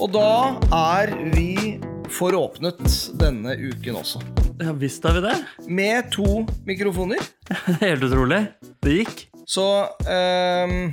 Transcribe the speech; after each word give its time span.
Og 0.00 0.08
da 0.14 0.56
er 0.72 1.10
vi 1.34 1.76
foråpnet 2.08 2.80
denne 3.20 3.52
uken 3.52 3.98
også. 4.00 4.22
Ja 4.60 4.72
visst 4.76 5.04
er 5.04 5.18
vi 5.18 5.20
det. 5.26 5.34
Med 5.68 6.08
to 6.14 6.46
mikrofoner. 6.64 7.20
Helt 7.82 8.06
utrolig. 8.06 8.38
Det 8.80 8.94
gikk. 8.94 9.18
Så 9.44 9.64
um, 10.08 10.88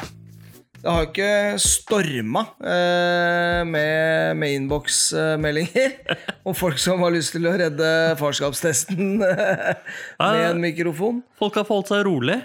det 0.82 0.90
har 0.92 1.06
jo 1.06 1.08
ikke 1.08 1.60
storma 1.64 2.44
eh, 2.60 3.62
med, 3.68 4.36
med 4.42 4.56
innboksmeldinger 4.58 5.96
om 6.48 6.58
folk 6.58 6.80
som 6.82 7.00
har 7.06 7.16
lyst 7.16 7.34
til 7.38 7.48
å 7.48 7.56
redde 7.60 7.92
farskapstesten 8.20 9.16
med 9.24 10.42
en 10.50 10.60
mikrofon. 10.64 11.24
Folk 11.40 11.62
har 11.62 11.68
forholdt 11.70 11.94
seg 11.94 12.04
rolig. 12.10 12.42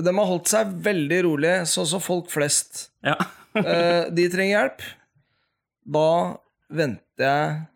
De 0.00 0.16
har 0.16 0.32
holdt 0.32 0.48
seg 0.48 0.72
veldig 0.80 1.20
rolig, 1.28 1.54
sånn 1.68 1.92
som 1.92 2.04
folk 2.04 2.32
flest. 2.32 2.88
Ja. 3.04 3.18
Eh, 3.58 4.08
de 4.16 4.26
trenger 4.32 4.56
hjelp. 4.56 4.88
Da 5.84 6.36
venter 6.70 7.24
jeg 7.26 7.66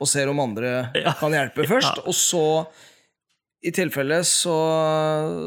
og 0.00 0.08
ser 0.10 0.28
om 0.28 0.40
andre 0.42 0.90
Ja. 0.98 1.12
kan 1.18 1.32
hjelpe 1.32 1.64
først. 1.68 2.02
Og 2.06 2.14
så, 2.16 2.42
i 3.64 3.70
tilfelle, 3.76 4.20
så, 4.24 4.56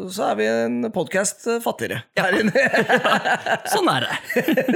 så 0.09 0.31
er 0.31 0.36
vi 0.39 0.48
en 0.49 0.91
podkast 0.94 1.45
fattigere 1.63 2.03
her 2.17 2.38
inne. 2.39 2.63
Sånn 3.73 3.89
er 3.94 4.08
det. 4.08 4.16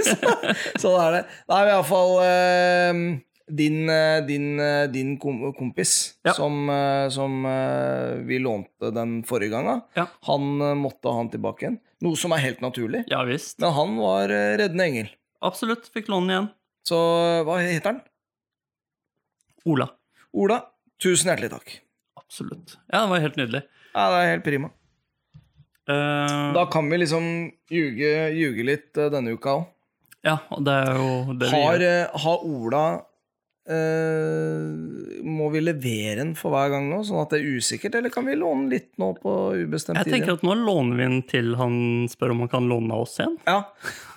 sånn 0.82 0.98
er 1.02 1.16
det. 1.20 1.24
Nei, 1.50 1.62
men 1.64 1.72
iallfall 1.74 2.14
eh, 2.26 3.02
din, 3.62 3.80
eh, 3.90 4.20
din, 4.28 4.48
din 4.94 5.16
kompis 5.22 5.94
Ja. 6.28 6.34
som, 6.38 6.70
eh, 6.70 7.08
som 7.14 7.46
eh, 7.50 8.18
vi 8.30 8.40
lånte 8.44 8.92
den 8.94 9.22
forrige 9.26 9.54
gangen, 9.58 9.82
Ja. 9.98 10.06
han 10.30 10.58
måtte 10.82 11.10
ha 11.10 11.18
han 11.22 11.30
tilbake 11.34 11.66
igjen. 11.66 11.80
Noe 12.06 12.18
som 12.20 12.34
er 12.36 12.44
helt 12.46 12.62
naturlig. 12.62 13.06
Ja 13.10 13.24
visst. 13.26 13.58
Men 13.64 13.74
han 13.74 13.96
var 13.98 14.30
reddende 14.30 14.86
engel. 14.86 15.08
Absolutt. 15.42 15.90
Fikk 15.94 16.10
låne 16.14 16.28
den 16.28 16.34
igjen. 16.36 16.50
Så 16.88 16.98
hva 17.48 17.58
heter 17.64 17.90
han? 17.92 18.02
Ola. 19.68 19.90
Ola, 20.38 20.62
tusen 21.04 21.32
hjertelig 21.32 21.50
takk. 21.52 21.74
Absolutt. 22.20 22.78
Ja, 22.92 23.02
det 23.04 23.10
var 23.12 23.24
helt 23.26 23.40
nydelig. 23.40 23.64
Ja, 23.94 24.06
det 24.14 24.20
er 24.22 24.32
helt 24.36 24.46
prima. 24.46 24.70
Uh, 25.88 26.54
Da 26.56 26.66
kan 26.72 26.90
vi 26.92 27.00
liksom 27.00 27.26
ljuge, 27.72 28.12
ljuge 28.36 28.64
litt 28.68 28.98
eh, 29.00 29.10
denne 29.14 29.32
uka 29.38 29.54
òg. 29.62 29.68
ja, 30.28 30.38
og 30.52 30.64
det 30.68 30.74
er 30.84 30.98
jo 31.00 31.12
det 31.40 31.48
vi 31.52 31.60
gjør. 31.62 31.84
eh, 31.88 32.18
har 32.24 32.42
Ola 32.44 32.82
eh, 33.68 35.22
Må 35.28 35.50
vi 35.54 35.62
levere 35.64 36.18
den 36.22 36.34
for 36.40 36.54
hver 36.56 36.72
gang 36.74 36.90
nå, 36.92 37.02
sånn 37.08 37.22
at 37.24 37.34
det 37.34 37.42
er 37.42 37.58
usikkert, 37.60 37.98
eller 38.00 38.14
kan 38.14 38.26
vi 38.28 38.36
låne 38.40 38.70
litt 38.72 38.92
nå 39.02 39.12
på 39.22 39.34
ubestemt 39.60 39.98
tid? 40.00 40.08
Jeg 40.12 40.14
tenker 40.22 40.38
at 40.38 40.46
nå 40.48 40.56
låner 40.62 41.00
vi 41.00 41.08
den 41.08 41.22
til 41.30 41.54
han 41.60 41.80
spør 42.12 42.36
om 42.36 42.46
han 42.46 42.52
kan 42.54 42.70
låne 42.72 42.94
av 42.96 43.06
oss 43.08 43.18
igjen. 43.20 43.38
Ja, 43.48 43.60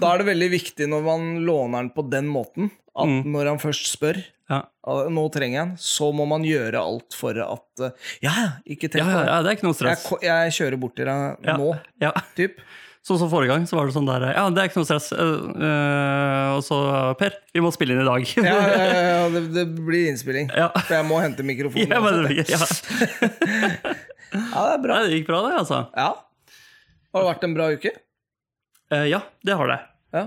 Da 0.01 0.13
er 0.15 0.23
det 0.23 0.29
veldig 0.31 0.51
viktig 0.55 0.89
når 0.91 1.03
man 1.07 1.27
låner 1.47 1.83
den 1.85 1.91
på 1.97 2.07
den 2.11 2.29
måten, 2.33 2.71
at 2.97 3.07
Mm. 3.07 3.23
når 3.33 3.47
han 3.55 3.59
først 3.63 3.87
spør 3.97 4.19
Ja, 4.51 4.65
«Ah, 4.83 5.05
nå 5.07 5.23
trenger 5.31 5.55
jeg 5.61 5.67
den, 5.69 5.77
så 5.79 6.09
må 6.13 6.25
man 6.27 6.43
gjøre 6.43 6.75
alt 6.83 7.15
for 7.15 7.31
at 7.39 7.83
Ja, 8.21 8.33
ja, 8.35 8.49
ikke 8.67 8.89
tenk 8.91 9.05
på 9.07 9.13
ja, 9.15 9.25
ja 9.29 9.43
det 9.43 9.53
er 9.53 9.57
ikke 9.57 9.69
noe 9.69 9.79
stress. 9.79 10.03
Jeg, 10.11 10.27
jeg 10.27 10.51
kjører 10.57 10.81
bort 10.83 10.97
til 10.99 11.07
deg 11.07 11.39
nå, 11.55 11.69
Ja. 12.03 12.11
typ. 12.35 12.59
Sånn 13.01 13.17
som 13.17 13.31
forrige 13.33 13.55
gang, 13.55 13.63
så 13.65 13.79
var 13.79 13.89
det 13.89 13.95
sånn 13.95 14.09
der 14.09 14.27
Ja, 14.35 14.43
det 14.53 14.61
er 14.61 14.69
ikke 14.69 14.83
noe 14.83 14.89
stress. 14.89 15.09
Uh, 15.17 15.47
uh, 15.57 16.59
og 16.59 16.65
så 16.67 16.81
Per, 17.21 17.39
vi 17.57 17.63
må 17.65 17.73
spille 17.73 17.97
inn 17.97 18.03
i 18.03 18.09
dag. 18.09 18.27
Ja, 18.37 18.57
ja, 18.61 18.75
ja, 18.77 18.99
ja 19.07 19.23
det, 19.33 19.43
det 19.55 19.65
blir 19.73 20.11
innspilling. 20.11 20.51
Ja. 20.53 20.69
For 20.77 20.99
jeg 20.99 21.07
må 21.09 21.21
hente 21.25 21.47
mikrofonen. 21.47 21.89
Ja, 21.89 22.03
men, 22.05 22.21
det, 22.29 22.45
ja. 22.53 22.61
ja, 24.37 24.61
det 24.67 24.75
er 24.75 24.85
bra. 24.85 25.01
Det 25.07 25.17
gikk 25.17 25.31
bra, 25.31 25.41
det, 25.47 25.55
altså. 25.63 25.81
Ja. 25.97 26.11
Har 27.11 27.25
det 27.25 27.31
vært 27.33 27.49
en 27.49 27.57
bra 27.57 27.71
uke? 27.73 27.95
Uh, 28.93 29.07
ja, 29.09 29.25
det 29.49 29.57
har 29.57 29.73
det. 29.73 29.81
Ja. 30.11 30.25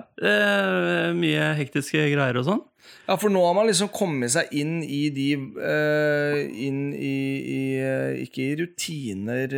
Mye 1.14 1.48
hektiske 1.60 2.06
greier 2.08 2.38
og 2.40 2.46
sånn. 2.48 2.62
Ja, 3.04 3.18
for 3.20 3.30
nå 3.32 3.42
har 3.44 3.54
man 3.58 3.68
liksom 3.68 3.90
kommet 3.92 4.32
seg 4.32 4.48
inn 4.56 4.78
i 4.82 5.10
de 5.12 5.28
Inn 5.36 6.80
i, 6.96 7.18
i 7.52 7.60
Ikke 8.24 8.46
i 8.46 8.56
rutiner 8.62 9.58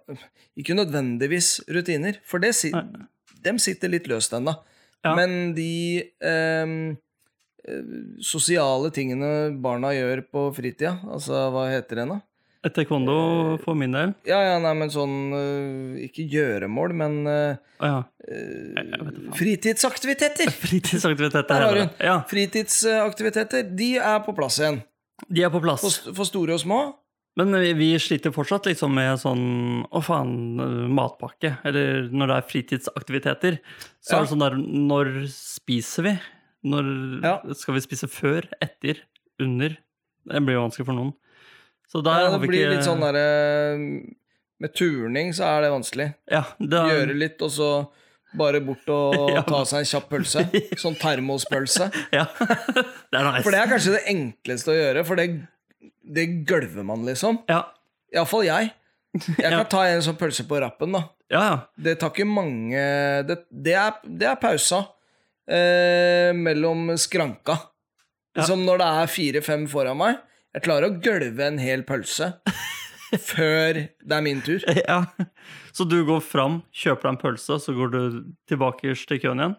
Ikke 0.60 0.76
nødvendigvis 0.78 1.60
rutiner, 1.72 2.18
for 2.28 2.42
det, 2.42 2.54
dem 3.42 3.60
sitter 3.62 3.92
litt 3.92 4.08
løst 4.10 4.34
ennå. 4.36 4.54
Ja. 5.02 5.14
Men 5.18 5.54
de 5.56 5.70
eh, 6.22 6.74
eh, 7.66 7.94
sosiale 8.22 8.92
tingene 8.94 9.50
barna 9.62 9.90
gjør 9.96 10.22
på 10.30 10.44
fritida, 10.54 10.98
altså 11.10 11.48
hva 11.54 11.66
heter 11.72 12.02
det 12.02 12.10
nå? 12.12 12.20
Taekwondo 12.62 13.58
for 13.64 13.74
min 13.74 13.90
del. 13.90 14.12
Ja, 14.28 14.38
ja, 14.46 14.58
nei, 14.62 14.70
men 14.78 14.90
sånn 14.94 15.34
eh, 15.34 16.04
Ikke 16.06 16.22
gjøremål, 16.30 16.92
men 16.94 17.16
eh, 17.26 17.56
ja. 17.82 17.96
eh, 18.22 18.92
fritidsaktiviteter! 19.34 20.52
Fritidsaktiviteter. 20.62 21.48
Der 21.50 21.66
har 21.66 21.80
hun. 21.80 21.90
Ja, 21.98 22.16
Fritidsaktiviteter, 22.30 23.66
de 23.66 23.96
er 23.98 24.22
på 24.22 24.34
plass 24.38 24.60
igjen. 24.62 24.78
de 25.26 25.42
er 25.42 25.50
på 25.50 25.62
plass. 25.64 25.82
For, 25.82 26.14
for 26.20 26.30
store 26.30 26.54
og 26.54 26.62
små. 26.62 26.80
Men 27.40 27.54
vi, 27.78 27.86
sliter 27.98 28.30
fortsatt 28.34 28.66
liksom 28.68 28.92
med 28.92 29.16
sånn 29.22 29.86
Å, 29.88 30.02
faen, 30.04 30.32
eh, 30.60 30.88
matpakke. 30.92 31.54
Eller 31.64 32.10
når 32.12 32.28
det 32.28 32.36
er 32.36 32.48
fritidsaktiviteter. 32.50 33.58
Så 34.04 34.12
Ja. 34.12 34.18
er 34.18 34.26
det 34.26 34.32
sånn 34.34 34.44
der 34.44 34.56
Når 34.60 35.12
spiser 35.32 36.02
vi? 36.10 36.20
Når 36.64 37.22
Ja. 37.24 37.40
Skal 37.54 37.74
vi 37.74 37.80
spise 37.80 38.06
før? 38.08 38.44
Etter? 38.60 39.00
Under? 39.40 39.78
Det 40.28 40.42
blir 40.44 40.54
jo 40.58 40.68
vanskelig 40.68 40.86
for 40.86 40.92
noen. 40.94 41.14
Så 41.90 42.02
der 42.04 42.20
Ja, 42.20 42.30
har 42.30 42.38
det 42.38 42.42
vi 42.42 42.48
blir 42.48 42.66
ikke 42.68 42.76
litt 42.76 42.86
sånn 42.86 43.00
derre 43.00 44.04
Med 44.60 44.74
turning 44.74 45.32
så 45.32 45.44
er 45.56 45.62
det 45.62 45.70
vanskelig. 45.72 46.14
ja, 46.30 46.44
det 46.60 46.72
er, 46.78 47.06
Gjøre 47.06 47.18
litt, 47.18 47.40
og 47.42 47.50
så 47.50 47.88
bare 48.36 48.60
bort 48.64 48.86
og 48.88 49.30
Ja. 49.34 49.42
ta 49.42 49.64
seg 49.64 49.80
en 49.80 49.84
kjapp 49.90 50.08
pølse. 50.08 50.44
Sånn 50.78 50.94
termospølse. 50.96 51.90
Ja. 52.12 52.24
det 52.38 53.18
er 53.18 53.24
nice. 53.32 53.42
For 53.42 53.50
det 53.50 53.60
er 53.60 53.72
kanskje 53.72 53.96
det 53.96 54.04
enkleste 54.12 54.68
å 54.72 54.76
gjøre, 54.78 55.04
for 55.04 55.16
det, 55.16 55.26
det 56.14 56.26
gølver 56.48 56.84
man, 56.86 57.04
liksom. 57.08 57.40
Ja, 57.50 57.64
Iallfall 58.14 58.44
jeg. 58.48 58.72
Jeg 59.38 59.44
Ja. 59.44 59.58
kan 59.58 59.66
ta 59.72 59.82
en 59.88 60.00
sånn 60.04 60.16
pølse 60.20 60.44
på 60.48 60.58
rappen, 60.62 60.92
da. 60.96 61.02
ja. 61.32 61.42
ja. 61.44 61.56
Det 61.76 61.98
tar 62.00 62.12
ikke 62.14 62.24
mange 62.28 62.80
Det, 63.28 63.38
det, 63.52 63.74
er, 63.76 63.98
det 64.08 64.28
er 64.30 64.38
pausa 64.40 64.78
eh, 65.48 66.32
mellom 66.36 66.94
skranka. 67.00 67.58
Liksom 68.36 68.62
når 68.64 68.80
det 68.80 68.86
er 69.02 69.10
fire-fem 69.12 69.66
foran 69.68 69.98
meg. 70.00 70.20
Jeg 70.56 70.64
klarer 70.64 70.88
å 70.88 70.96
gølve 71.04 71.44
en 71.48 71.58
hel 71.60 71.82
pølse 71.88 72.30
før 73.32 73.82
det 73.82 74.16
er 74.16 74.24
min 74.24 74.40
tur. 74.44 74.64
ja. 74.88 75.02
Så 75.72 75.84
du 75.88 75.98
går 76.04 76.20
fram, 76.24 76.60
kjøper 76.72 77.06
deg 77.08 77.12
en 77.14 77.20
pølse, 77.22 77.56
så 77.64 77.72
går 77.76 77.92
du 77.92 78.00
tilbake 78.48 78.92
til 79.08 79.20
køen 79.22 79.40
igjen? 79.40 79.54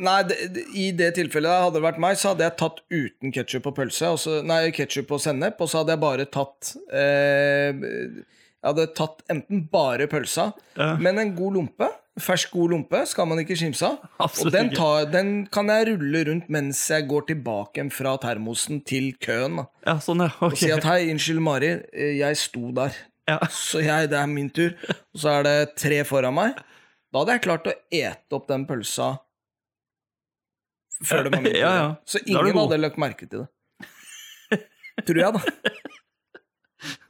Nei, 0.00 0.22
det, 0.24 0.36
I 0.74 0.86
det 0.96 1.10
tilfellet 1.18 1.52
hadde 1.66 1.76
det 1.76 1.82
vært 1.84 1.98
meg, 2.00 2.16
så 2.16 2.30
hadde 2.32 2.46
jeg 2.46 2.56
tatt 2.62 2.78
uten 2.90 3.32
ketsjup 3.34 3.66
og 3.68 3.74
pølse. 3.76 4.08
Og 4.14 4.20
så, 4.22 4.38
nei, 4.46 4.70
ketsjup 4.74 5.10
og 5.12 5.20
sennep, 5.20 5.60
og 5.60 5.68
så 5.68 5.82
hadde 5.82 5.92
jeg 5.96 6.00
bare 6.02 6.24
tatt 6.32 6.70
eh, 6.96 7.72
Jeg 7.76 8.70
hadde 8.70 8.86
tatt 8.96 9.20
enten 9.32 9.66
bare 9.72 10.06
pølsa, 10.10 10.52
Ja. 10.78 10.94
men 10.96 11.18
en 11.20 11.34
god 11.36 11.58
lompe. 11.58 11.90
Fersk, 12.20 12.50
god 12.52 12.70
lompe 12.74 12.98
skal 13.08 13.24
man 13.28 13.40
ikke 13.40 13.56
kimse 13.56 13.88
av. 13.88 14.02
Og 14.44 14.50
den, 14.52 14.68
tar, 14.76 15.06
den 15.12 15.30
kan 15.52 15.70
jeg 15.72 15.86
rulle 15.94 16.24
rundt 16.28 16.50
mens 16.52 16.80
jeg 16.92 17.06
går 17.08 17.24
tilbake 17.30 17.86
fra 17.92 18.16
termosen 18.20 18.82
til 18.84 19.14
køen. 19.22 19.62
Ja, 19.86 19.94
sånn, 20.04 20.20
ja. 20.24 20.28
Og 20.44 20.56
si 20.60 20.68
at 20.72 20.84
hei, 20.88 21.06
unnskyld, 21.12 21.40
Mari, 21.44 21.70
eh, 21.92 22.16
jeg 22.20 22.36
sto 22.40 22.68
der. 22.76 22.96
Ja. 23.30 23.38
Så 23.52 23.80
jeg, 23.84 24.10
det 24.12 24.18
er 24.18 24.28
min 24.28 24.48
tur. 24.52 24.72
Og 25.14 25.20
så 25.24 25.36
er 25.38 25.46
det 25.46 25.56
tre 25.80 26.00
foran 26.08 26.36
meg. 26.36 26.60
Da 27.12 27.22
hadde 27.22 27.36
jeg 27.38 27.44
klart 27.44 27.68
å 27.70 27.76
ete 27.92 28.36
opp 28.38 28.48
den 28.48 28.64
pølsa 28.68 29.14
før 31.04 31.26
det 31.26 31.32
var. 31.34 31.48
Ja, 31.64 31.72
ja. 31.78 31.88
Så 32.08 32.20
ingen 32.26 32.56
hadde 32.58 32.80
lagt 32.80 33.00
merke 33.00 33.26
til 33.28 33.44
det. 33.44 33.48
Tror 35.06 35.18
jeg, 35.22 35.32
da. 35.38 35.40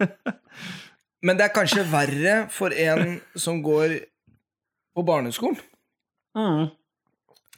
Men 1.27 1.39
det 1.39 1.45
er 1.47 1.55
kanskje 1.55 1.85
verre 1.91 2.37
for 2.51 2.75
en 2.75 3.17
som 3.39 3.61
går 3.63 3.95
på 4.97 5.05
barneskolen. 5.07 5.59
Mm. 6.37 6.71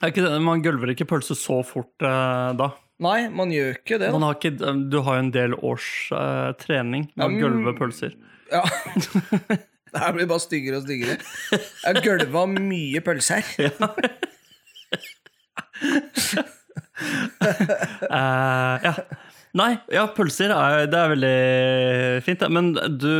Er 0.02 0.10
ikke 0.10 0.24
det, 0.24 0.32
man 0.44 0.62
gølver 0.64 0.92
ikke 0.92 1.06
pølse 1.08 1.36
så 1.38 1.60
fort 1.66 2.04
eh, 2.04 2.50
da. 2.58 2.68
Nei, 3.04 3.28
man 3.32 3.50
gjør 3.50 3.72
ikke 3.78 3.98
det. 4.02 4.10
Man 4.14 4.22
har 4.26 4.36
ikke, 4.38 4.52
du 4.90 4.98
har 5.06 5.16
jo 5.18 5.22
en 5.24 5.32
del 5.34 5.56
års 5.66 5.88
eh, 6.14 6.50
trening 6.60 7.08
med 7.14 7.24
Ja, 7.24 7.28
å 7.30 7.40
gølve 7.42 7.72
pølser. 7.78 8.12
Ja. 8.52 8.64
Det 9.94 10.00
her 10.02 10.10
blir 10.16 10.26
bare 10.26 10.42
styggere 10.42 10.80
og 10.80 10.86
styggere. 10.88 11.14
Jeg 11.54 11.86
har 11.86 12.00
gølva 12.02 12.40
mye 12.50 12.98
pølser. 13.06 13.46
her. 13.54 14.08
Eh, 18.04 18.84
ja. 18.84 18.92
Nei, 19.54 19.70
ja, 19.92 20.04
pølser 20.14 20.50
er, 20.54 20.84
det 20.90 20.98
er 20.98 21.10
veldig 21.12 22.22
fint, 22.26 22.40
det. 22.42 22.50
Men 22.50 22.72
du 22.74 23.10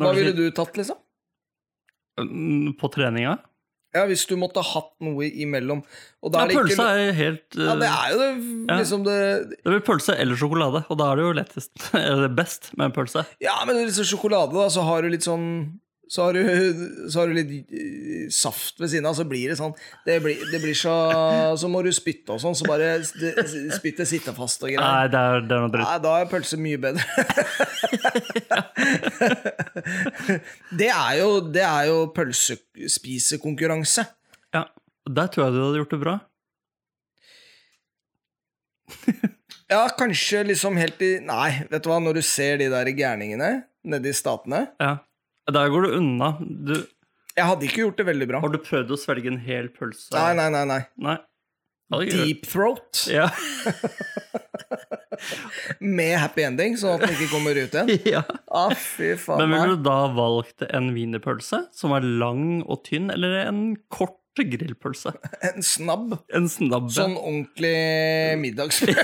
Hva 0.00 0.12
ville 0.14 0.34
du 0.36 0.44
tatt, 0.54 0.76
liksom? 0.78 0.98
Mm, 2.20 2.74
På 2.78 2.90
treninga? 2.92 3.38
Ja, 3.90 4.04
Hvis 4.06 4.22
du 4.30 4.36
måtte 4.38 4.62
hatt 4.62 4.92
noe 5.02 5.26
imellom. 5.26 5.82
Og 6.22 6.30
Ja, 6.30 6.44
det 6.46 6.54
ikke 6.54 6.68
pølse 6.68 6.86
er 6.86 7.12
helt 7.18 7.58
uh... 7.58 7.64
Ja, 7.64 7.74
det 7.80 7.90
er 7.90 8.12
jo 8.12 8.18
det, 8.22 8.76
liksom 8.78 9.06
det 9.06 9.18
Det 9.56 9.64
blir 9.66 9.84
pølse 9.86 10.14
eller 10.14 10.38
sjokolade, 10.38 10.84
og 10.86 11.00
da 11.00 11.08
er 11.10 11.18
det 11.18 11.24
jo 11.26 11.32
lettest 11.40 11.86
Eller 11.98 12.28
det 12.28 12.34
best 12.38 12.70
med 12.76 12.90
en 12.90 12.94
pølse. 12.94 13.24
Ja, 13.42 13.56
men 13.66 13.80
liksom 13.82 14.06
sjokolade, 14.06 14.54
da, 14.54 14.68
så 14.70 14.86
har 14.86 15.02
du 15.02 15.10
litt 15.10 15.26
sånn 15.26 15.48
så 16.10 16.24
har 16.26 16.34
du, 16.34 16.42
så 17.06 17.20
har 17.20 17.30
du 17.30 17.36
litt 17.36 17.70
eh, 17.70 18.26
saft 18.34 18.80
ved 18.82 18.90
siden 18.90 19.06
av, 19.06 19.14
så 19.14 19.22
blir 19.30 19.52
det 19.52 19.58
sånn 19.60 19.70
Det 20.02 20.16
blir, 20.24 20.40
det 20.50 20.58
blir 20.58 20.74
så 20.74 20.90
Så 21.60 21.68
må 21.70 21.84
du 21.86 21.92
spytte 21.94 22.34
og 22.34 22.40
sånn, 22.42 22.56
så 22.58 22.66
bare 22.66 22.98
spyttet 23.06 24.10
sitter 24.10 24.34
fast 24.34 24.58
og 24.64 24.72
greier. 24.72 24.82
Nei, 24.82 25.06
det 25.12 25.20
er, 25.20 25.40
det 25.46 25.54
er 25.54 25.60
noe 25.62 25.70
dritt. 25.70 25.86
Nei, 25.86 25.98
da 26.02 26.18
er 26.18 26.26
pølse 26.32 26.56
mye 26.58 26.78
bedre. 26.82 27.06
det 30.80 30.90
er 30.90 31.14
jo, 31.20 31.28
det 31.54 31.62
er 31.68 31.84
jo 31.92 31.98
pølsespisekonkurranse. 32.16 34.02
Ja. 34.56 34.64
Der 35.06 35.26
tror 35.30 35.44
jeg 35.46 35.54
du 35.54 35.60
hadde 35.62 35.78
gjort 35.84 35.94
det 35.94 36.02
bra. 36.02 36.14
Ja, 39.70 39.84
kanskje 39.94 40.42
liksom 40.48 40.74
helt 40.80 40.98
i 41.06 41.20
Nei, 41.22 41.62
vet 41.70 41.84
du 41.84 41.88
hva, 41.92 42.00
når 42.02 42.14
du 42.18 42.22
ser 42.26 42.58
de 42.58 42.66
der 42.72 42.88
gærningene 42.90 43.50
nede 43.86 44.10
i 44.10 44.14
statene 44.18 44.66
Ja. 44.82 44.96
Der 45.48 45.70
går 45.72 45.86
du 45.86 45.96
unna. 45.96 46.34
Du, 46.40 46.74
Jeg 47.36 47.46
hadde 47.48 47.64
ikke 47.66 47.84
gjort 47.86 47.96
det 48.02 48.06
veldig 48.10 48.28
bra. 48.28 48.40
har 48.44 48.52
du 48.52 48.58
prøvd 48.58 48.90
å 48.92 48.98
svelge 49.00 49.30
en 49.32 49.40
hel 49.42 49.68
pølse? 49.72 50.10
Nei, 50.14 50.34
nei, 50.36 50.48
nei. 50.52 50.64
nei. 50.68 50.82
Nei. 51.00 51.18
Deep 52.06 52.44
throat 52.46 53.06
Ja. 53.10 53.24
med 55.80 56.14
happy 56.22 56.44
ending, 56.46 56.76
sånn 56.78 56.94
at 56.96 57.02
den 57.02 57.16
ikke 57.16 57.30
kommer 57.32 57.58
ut 57.58 57.74
igjen. 57.74 57.90
ja. 58.14 58.22
Ah, 58.46 58.70
fy 58.78 59.16
faen. 59.18 59.42
Men 59.42 59.50
ville 59.56 59.74
du 59.76 59.82
da 59.88 59.98
valgt 60.14 60.62
en 60.68 60.92
wienerpølse 60.94 61.64
som 61.76 61.92
er 61.96 62.06
lang 62.06 62.62
og 62.62 62.84
tynn, 62.86 63.10
eller 63.12 63.40
en 63.46 63.74
kort 63.92 64.16
grillpølse? 64.38 65.12
En 65.50 65.64
snabb. 65.66 66.14
En 66.36 66.46
snabb 66.48 66.92
Sånn 66.94 67.16
ordentlig 67.18 67.74
middagsbrød. 68.40 69.00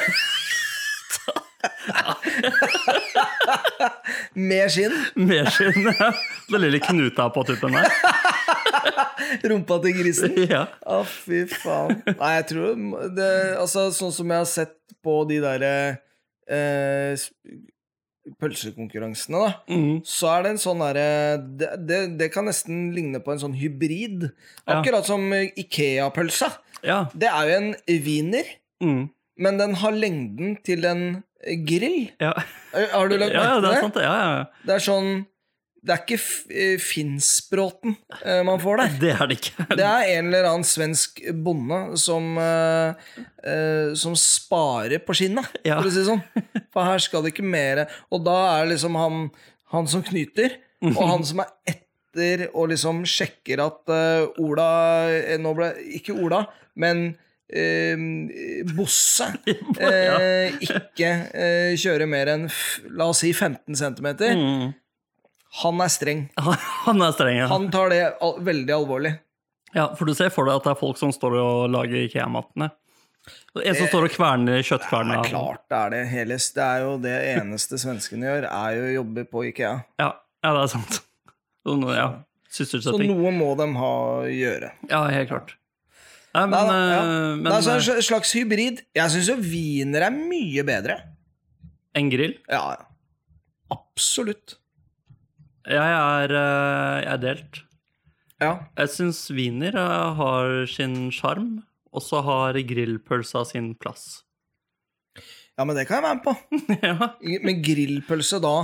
Med 4.34 4.70
skinn. 4.72 4.94
Med 5.16 5.48
skinn, 5.54 5.87
ja. 5.90 6.10
Den 6.50 6.60
lille 6.66 6.81
knuta 6.84 7.28
på 7.34 7.44
tuppen 7.48 7.76
der. 7.76 7.90
Rumpa 9.50 9.78
til 9.84 9.96
grisen. 9.98 10.37
Ja. 10.50 10.64
Å, 10.87 11.00
fy 11.08 11.44
faen. 11.50 12.00
Nei, 12.12 12.32
jeg 12.38 12.46
tror 12.52 12.76
det, 13.16 13.31
Altså, 13.60 13.88
sånn 13.96 14.12
som 14.14 14.31
jeg 14.32 14.43
har 14.44 14.50
sett 14.50 14.76
på 15.06 15.16
de 15.31 15.40
derre 15.43 15.72
eh, 16.46 17.26
pølsekonkurransene, 18.43 19.38
da, 19.38 19.50
Mm. 19.70 20.00
så 20.04 20.31
er 20.34 20.43
det 20.43 20.50
en 20.54 20.58
sånn 20.62 20.81
derre 20.82 21.06
det, 21.58 21.69
det, 21.87 21.98
det 22.19 22.28
kan 22.34 22.46
nesten 22.48 22.88
ligne 22.94 23.20
på 23.22 23.32
en 23.34 23.43
sånn 23.43 23.54
hybrid. 23.58 24.28
Ja. 24.66 24.81
Akkurat 24.81 25.06
som 25.06 25.22
Ikea-pølsa. 25.32 26.50
ja. 26.82 27.04
Det 27.14 27.28
er 27.31 27.50
jo 27.50 27.58
en 27.60 27.75
wiener, 28.06 28.44
Mm. 28.82 29.08
men 29.38 29.56
den 29.58 29.75
har 29.81 29.93
lengden 29.93 30.56
til 30.64 30.84
en 30.84 31.22
grill. 31.66 32.10
ja. 32.20 32.32
Har 32.92 33.08
du 33.08 33.16
lagt 33.18 33.32
Ja, 33.32 33.42
ja, 33.42 33.56
merke 33.56 33.62
det 33.66 33.72
er 33.76 33.80
sant. 33.86 33.96
Ja, 34.02 34.14
ja. 34.20 34.44
Det 34.66 34.74
er 34.76 34.82
sånn 34.84 35.10
Det 35.86 35.94
er 35.94 36.00
ikke 36.02 36.18
eh, 36.50 36.78
Finnsbråten 36.82 37.92
eh, 38.24 38.40
man 38.42 38.58
får 38.58 38.80
der. 38.82 38.94
Det 39.00 39.10
er 39.14 39.26
det 39.30 39.36
ikke. 39.38 39.66
Det 39.78 39.84
er 39.86 40.08
en 40.16 40.28
eller 40.32 40.48
annen 40.50 40.66
svensk 40.66 41.20
bonde 41.46 41.78
som, 42.02 42.32
eh, 42.42 43.94
som 43.94 44.16
sparer 44.18 44.98
på 45.06 45.14
skinnet, 45.14 45.46
Ja. 45.64 45.78
for 45.80 45.88
å 45.88 45.92
si 45.94 46.02
det 46.02 46.08
sånn. 46.10 46.22
For 46.74 46.84
her 46.88 46.98
skal 46.98 47.22
det 47.22 47.32
ikke 47.34 47.46
mer 47.46 47.84
Og 48.10 48.24
da 48.26 48.34
er 48.56 48.64
det 48.66 48.74
liksom 48.76 48.96
han, 48.98 49.30
han 49.72 49.86
som 49.86 50.02
knyter, 50.02 50.56
og 50.90 50.98
han 51.08 51.24
som 51.24 51.40
er 51.44 51.52
etter 51.70 52.48
og 52.54 52.68
liksom 52.72 53.04
sjekker 53.08 53.60
at 53.64 53.92
Ola 54.42 54.68
Nå 55.40 55.54
ble 55.56 55.70
Ikke 56.00 56.14
Ola, 56.16 56.42
men 56.76 57.10
eh, 57.52 57.98
Bosse 58.76 59.28
eh, 59.81 60.56
ikke 60.66 61.10
eh, 61.34 61.76
kjøre 61.78 62.08
mer 62.10 62.32
enn 62.34 62.48
la 62.96 63.10
oss 63.12 63.22
si 63.25 63.32
15 63.32 63.76
cm. 63.78 64.08
Mm. 64.38 64.72
Han 65.62 65.84
er 65.84 65.93
streng. 65.93 66.25
Han 66.87 67.04
er 67.04 67.14
streng, 67.16 67.38
ja. 67.44 67.46
Han 67.52 67.70
tar 67.72 67.93
det 67.94 68.02
al 68.20 68.34
veldig 68.44 68.75
alvorlig. 68.76 69.14
ja. 69.76 69.90
For 69.96 70.08
du 70.08 70.14
ser 70.16 70.32
for 70.34 70.48
deg 70.48 70.58
at 70.60 70.66
det 70.66 70.75
er 70.75 70.81
folk 70.82 70.98
som 71.00 71.14
står 71.14 71.38
og 71.40 71.70
lager 71.72 72.02
IKEA-mattene? 72.06 72.72
En 73.64 73.75
som 73.75 73.88
står 73.88 74.06
og 74.06 74.12
kverner 74.14 74.58
Det 74.60 74.66
kjøttkverna. 74.69 75.16
er 75.19 75.31
klart 75.31 75.62
det 75.72 75.78
er 75.78 75.93
det. 75.94 76.02
Heles, 76.12 76.50
det 76.54 76.62
er 76.62 76.84
jo 76.84 76.93
det 77.02 77.14
eneste 77.32 77.78
svenskene 77.81 78.28
gjør, 78.28 78.46
er 78.52 78.76
jo 78.76 78.84
å 78.84 78.93
jobbe 79.00 79.25
på 79.32 79.46
Ikea. 79.48 79.72
Ja, 79.98 80.10
ja, 80.44 80.52
det 80.52 80.60
er 80.62 80.72
sant. 80.76 81.00
Så, 81.66 81.76
ja. 81.96 82.08
Så 82.52 82.93
noe 83.00 83.32
må 83.34 83.48
de 83.58 83.66
ha 83.81 83.93
å 84.20 84.26
gjøre. 84.31 84.70
Ja, 84.93 85.00
helt 85.10 85.32
klart. 85.32 85.56
Nei, 86.36 86.44
men, 86.52 86.68
Nei, 86.68 86.80
ja. 86.92 87.00
eh, 87.00 87.34
men 87.40 87.46
det 87.48 87.56
er 87.56 87.64
sånn 87.64 87.96
en 87.96 88.04
slags 88.04 88.34
hybrid. 88.36 88.82
Jeg 88.96 89.12
syns 89.14 89.30
jo 89.30 89.38
wiener 89.40 90.04
er 90.04 90.12
mye 90.12 90.64
bedre. 90.68 90.98
Enn 91.96 92.10
en 92.10 92.12
grill? 92.12 92.34
Ja. 92.52 92.76
Absolutt. 93.72 94.58
Jeg 95.66 95.80
er, 95.80 96.34
eh, 96.36 96.98
jeg 97.06 97.12
er 97.14 97.22
delt. 97.22 97.62
Ja. 98.42 98.52
Jeg 98.76 98.92
syns 98.92 99.22
wiener 99.32 99.78
eh, 99.80 100.20
har 100.20 100.66
sin 100.68 101.08
sjarm, 101.14 101.62
og 101.88 102.04
så 102.04 102.20
har 102.26 102.60
grillpølsa 102.68 103.46
sin 103.48 103.72
plass. 103.80 104.22
ja, 105.16 105.64
men 105.64 105.72
det 105.78 105.86
kan 105.88 106.02
jeg 106.02 106.04
være 106.04 106.18
med 106.18 106.24
på. 106.26 106.36
ja, 106.90 107.38
Men 107.48 107.62
grillpølse 107.64 108.42
da, 108.44 108.56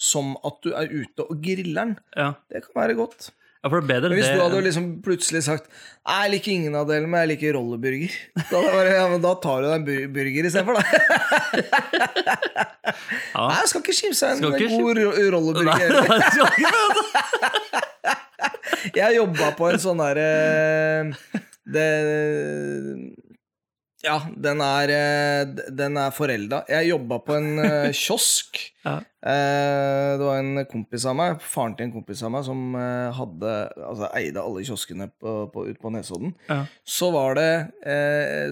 som 0.00 0.32
at 0.48 0.62
du 0.64 0.72
er 0.72 0.88
ute 0.88 1.28
og 1.28 1.42
griller 1.44 1.82
den, 1.82 1.98
ja. 2.16 2.32
det 2.48 2.64
kan 2.64 2.80
være 2.86 2.96
godt. 2.96 3.28
Ja, 3.58 3.68
for 3.68 3.80
det 3.80 3.84
er 3.84 3.88
bedre 3.90 4.08
Men 4.12 4.18
hvis 4.20 4.28
du 4.30 4.40
hadde 4.42 4.60
liksom 4.68 4.84
plutselig 5.02 5.40
sagt 5.48 5.66
Nei, 5.68 6.18
jeg 6.22 6.30
liker 6.36 6.52
ingen 6.54 6.76
av 6.78 6.86
delene, 6.88 7.10
men 7.10 7.20
jeg 7.24 7.28
liker 7.34 7.56
rolleburger. 7.58 8.12
Da, 8.38 8.60
bare, 8.62 8.92
ja, 8.94 9.02
men 9.10 9.20
da 9.20 9.32
tar 9.42 9.60
du 9.60 9.66
deg 9.68 9.76
en 9.76 10.12
burger 10.14 10.48
istedenfor, 10.48 10.74
da. 10.78 10.82
Ja. 12.88 13.44
Nei, 13.44 13.58
jeg 13.60 13.68
skal 13.70 13.82
ikke 13.82 13.94
skimse 13.98 14.30
en 14.32 14.40
god 14.42 14.54
Nei, 14.56 15.26
rolleburger. 15.34 15.90
nei, 16.08 16.18
skal 16.32 16.48
ikke 16.56 16.72
det. 16.72 16.84
Jeg 18.98 19.16
jobba 19.18 19.50
på 19.58 19.68
en 19.68 19.80
sånn 19.82 20.00
derre 20.00 20.28
Det 21.68 21.88
Ja, 24.04 24.20
den 24.30 24.60
er 24.62 24.90
eh, 24.94 25.48
Den 25.74 25.96
er 25.98 26.12
forelda. 26.14 26.60
Jeg 26.70 26.86
jobba 26.92 27.16
på 27.26 27.34
en 27.34 27.58
eh, 27.64 27.88
kiosk. 27.98 28.60
Ja. 28.86 29.00
Eh, 29.26 30.12
Det 30.20 30.22
var 30.22 30.38
en 30.38 30.60
kompis 30.70 31.02
av 31.10 31.16
meg, 31.18 31.40
faren 31.42 31.74
til 31.76 31.88
en 31.88 31.94
kompis 31.96 32.22
av 32.22 32.30
meg, 32.30 32.44
som 32.46 32.76
hadde 32.78 33.56
Altså 33.82 34.12
eide 34.20 34.44
alle 34.44 34.62
kioskene 34.68 35.08
på, 35.18 35.34
på, 35.50 35.66
ut 35.66 35.80
på 35.82 35.90
Nesodden. 35.94 36.36
Ja. 36.46 36.60
Så 36.86 37.10
var 37.14 37.34
det 37.40 37.50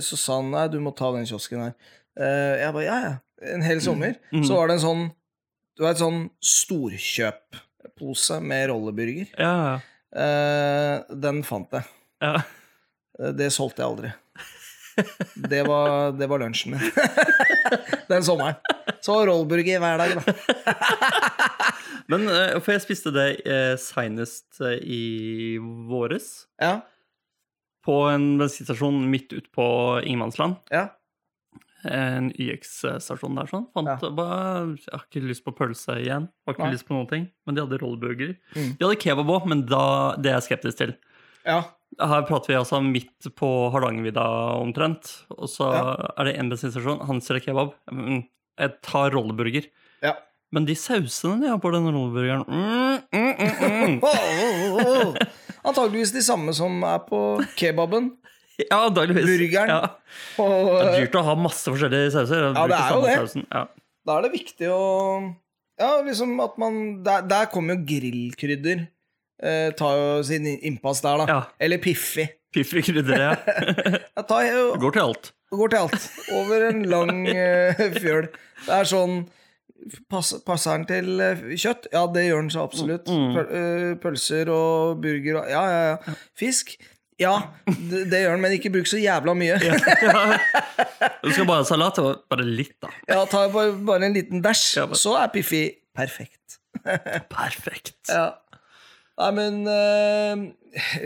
Så 0.03 0.19
sa 0.19 0.41
han 0.41 0.51
nei, 0.55 0.67
du 0.73 0.81
må 0.83 0.91
ta 0.99 1.13
den 1.15 1.29
kiosken 1.31 1.63
her. 1.69 1.77
Jeg 2.17 2.75
bare 2.75 2.89
ja, 2.89 2.99
ja. 3.07 3.15
En 3.55 3.63
hel 3.63 3.79
sommer. 3.85 4.17
Mm. 4.33 4.43
Så 4.49 4.57
var 4.59 4.67
det 4.71 4.81
en 4.81 4.87
sånn 4.89 5.03
Du 5.79 5.85
vet, 5.85 5.99
sånn 6.01 6.23
storkjøppose 6.41 8.41
med 8.43 8.71
rolleburger. 8.73 9.29
Ja, 9.38 9.79
den 11.12 11.43
fant 11.47 11.71
jeg. 11.76 11.87
ja. 12.25 12.38
Det 13.17 13.47
solgte 13.55 13.81
jeg 13.81 13.88
aldri. 13.88 14.09
Det 15.37 15.62
var, 15.67 16.12
det 16.17 16.26
var 16.31 16.41
lunsjen 16.41 16.73
min 16.76 16.81
den 18.11 18.25
sommeren. 18.25 18.57
Så 19.05 19.19
rollburger 19.29 19.81
hver 19.83 19.99
dag, 20.00 20.15
da. 20.17 20.35
Men 22.11 22.29
eh, 22.31 22.59
for 22.62 22.73
jeg 22.76 22.85
spiste 22.85 23.12
det 23.15 23.26
eh, 23.45 23.75
seinest 23.83 24.61
eh, 24.62 24.76
i 24.83 25.03
våres. 25.91 26.47
Ja, 26.62 26.79
På 27.87 28.05
en 28.11 28.37
bensinstasjon 28.41 29.05
midt 29.11 29.33
ute 29.35 29.50
på 29.55 29.67
ingenmannsland. 30.05 30.61
ja. 30.75 30.88
En 31.87 32.33
YX-stasjon 32.35 33.37
der 33.38 33.47
sånn. 33.47 33.67
Fant, 33.76 33.87
Ja. 34.03 34.09
bare, 34.11 34.73
jeg 34.81 34.91
har 34.91 35.05
ikke 35.05 35.21
lyst 35.23 35.45
på 35.47 35.53
pølse 35.55 35.95
igjen. 36.03 36.25
Har 36.43 36.57
ikke 36.57 36.65
Nei. 36.65 36.73
lyst 36.75 36.87
på 36.88 36.97
noen 36.97 37.07
ting. 37.07 37.26
Men 37.47 37.55
de 37.55 37.62
hadde 37.62 37.79
rollburger. 37.79 38.33
Mm. 38.57 38.73
De 38.81 38.83
hadde 38.88 38.97
kebab 39.05 39.31
òg, 39.31 39.47
men 39.53 39.62
da, 39.71 39.85
det 40.19 40.33
er 40.33 40.41
jeg 40.41 40.47
skeptisk 40.49 40.81
til. 40.81 40.95
Ja. 41.47 41.62
Her 41.97 42.23
prater 42.29 42.50
vi 42.53 42.57
altså 42.59 42.81
midt 42.85 43.29
på 43.38 43.49
Hardangervidda 43.73 44.25
omtrent. 44.61 45.12
Og 45.33 45.49
så 45.49 45.71
Ja. 45.73 45.95
er 46.19 46.25
det 46.29 46.35
én 46.37 46.50
bensinstasjon. 46.50 46.99
Han 47.07 47.21
selger 47.25 47.47
kebab. 47.47 47.73
Mm, 47.91 48.25
Jeg 48.59 48.73
tar 48.83 49.11
rolleburger. 49.15 49.69
ja. 50.03 50.12
Men 50.53 50.65
de 50.65 50.75
sausene 50.79 51.41
de 51.43 51.49
har 51.50 51.59
på 51.59 51.73
den 51.75 51.88
rolleburgeren 51.91 52.45
mm, 52.47 53.00
mm, 53.12 53.35
mm, 53.38 54.00
mm. 54.00 55.17
Antakeligvis 55.67 56.12
de 56.15 56.23
samme 56.23 56.53
som 56.55 56.83
er 56.87 56.99
på 57.09 57.23
kebaben. 57.57 58.12
Ja, 58.57 58.87
antakeligvis. 58.87 59.26
Burgeren. 59.29 59.69
Ja. 59.69 59.81
Og 60.41 60.69
Det 60.81 60.85
er 60.87 61.03
dyrt 61.05 61.17
å 61.21 61.25
ha 61.26 61.35
masse 61.37 61.69
forskjellige 61.69 62.12
sauser. 62.15 62.47
Ja, 62.57 62.62
det 62.71 62.76
er 62.79 62.95
jo 62.95 63.03
det. 63.05 63.17
sausen. 63.21 63.43
Ja. 63.53 63.65
da 64.07 64.15
er 64.17 64.23
det 64.25 64.31
viktig 64.33 64.71
å 64.73 65.35
Ja, 65.79 65.91
liksom 66.07 66.38
at 66.41 66.55
man 66.57 67.03
Der, 67.05 67.21
der 67.29 67.50
kommer 67.53 67.76
jo 67.76 67.85
grillkrydder. 67.85 68.87
Eh, 69.43 69.71
tar 69.76 69.97
jo 70.00 70.23
sin 70.25 70.47
innpass 70.49 71.02
der, 71.05 71.23
da. 71.23 71.26
Ja. 71.28 71.40
Eller 71.61 71.81
Piffi. 71.83 72.25
Piffi 72.57 72.81
krydder, 72.87 73.21
ja. 73.21 73.33
Jeg 74.16 74.26
tar 74.31 74.47
jo 74.49 74.62
går 74.81 74.95
til 74.97 75.02
alt. 75.11 75.33
går 75.52 75.73
til 75.75 75.83
alt. 75.85 76.07
Over 76.38 76.69
en 76.71 76.85
lang 76.88 77.26
eh, 77.28 77.83
fjøl. 78.00 78.31
Det 78.64 78.73
er 78.78 78.88
sånn 78.88 79.19
passer, 80.11 80.40
Passer 80.47 80.78
den 80.78 80.87
til 80.88 81.21
eh, 81.21 81.43
kjøtt? 81.52 81.90
Ja, 81.93 82.07
det 82.14 82.25
gjør 82.28 82.45
den 82.47 82.52
så 82.55 82.64
absolutt. 82.64 83.11
Mm. 83.12 83.37
Eh, 83.45 83.88
pølser 84.02 84.49
og 84.52 85.02
burger 85.05 85.43
og 85.43 85.50
Ja, 85.52 85.64
ja, 85.69 85.83
ja. 85.93 86.16
Fisk? 86.38 86.76
Ja, 87.21 87.35
det, 87.64 88.07
det 88.12 88.19
gjør 88.25 88.35
den, 88.37 88.43
men 88.45 88.52
ikke 88.59 88.73
bruk 88.75 88.88
så 88.90 88.99
jævla 89.00 89.33
mye. 89.37 89.57
Ja. 90.07 90.38
Du 91.23 91.31
skal 91.33 91.47
bare 91.49 91.62
ha 91.62 91.69
salat? 91.69 91.97
og 92.02 92.25
Bare 92.31 92.45
litt, 92.45 92.75
da. 92.83 92.90
Ja, 93.09 93.23
ta 93.28 93.47
bare, 93.52 93.73
bare 93.88 94.09
en 94.09 94.16
liten 94.16 94.43
dæsj, 94.45 94.64
Ja, 94.81 94.88
så 94.97 95.14
er 95.21 95.31
Piffi 95.33 95.62
perfekt. 95.97 96.59
Perfekt. 97.33 97.95
Ja. 98.12 98.26
Nei, 99.16 99.30
men 99.32 99.61
eh, 99.70 100.42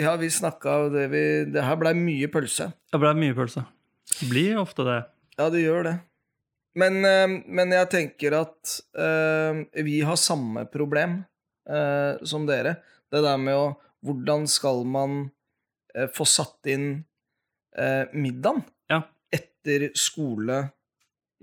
Ja, 0.02 0.16
vi 0.18 0.30
snakka 0.34 0.76
jo 0.84 0.88
det 0.94 1.06
vi 1.12 1.22
Det 1.54 1.62
her 1.62 1.78
blei 1.78 1.92
mye 1.94 2.30
pølse. 2.32 2.70
Det 2.90 2.98
ble 3.02 3.12
mye 3.18 3.36
pølse. 3.36 3.62
Det 4.10 4.28
Blir 4.30 4.58
ofte 4.58 4.86
det. 4.86 5.00
Ja, 5.38 5.46
det 5.52 5.62
gjør 5.62 5.84
det. 5.86 5.96
Men, 6.80 6.98
eh, 7.06 7.36
men 7.46 7.74
jeg 7.74 7.90
tenker 7.92 8.34
at 8.40 8.74
eh, 8.98 9.60
vi 9.86 10.00
har 10.06 10.18
samme 10.20 10.66
problem 10.70 11.22
som 12.26 12.48
dere. 12.48 12.72
Det 13.12 13.20
der 13.22 13.36
med 13.38 13.54
å 13.54 13.66
Hvordan 14.02 14.46
skal 14.50 14.80
man 14.88 15.18
få 16.16 16.24
satt 16.26 16.66
inn 16.72 17.04
middagen 18.16 18.64
Ja. 18.90 19.02
etter 19.30 19.90
skole, 19.94 20.56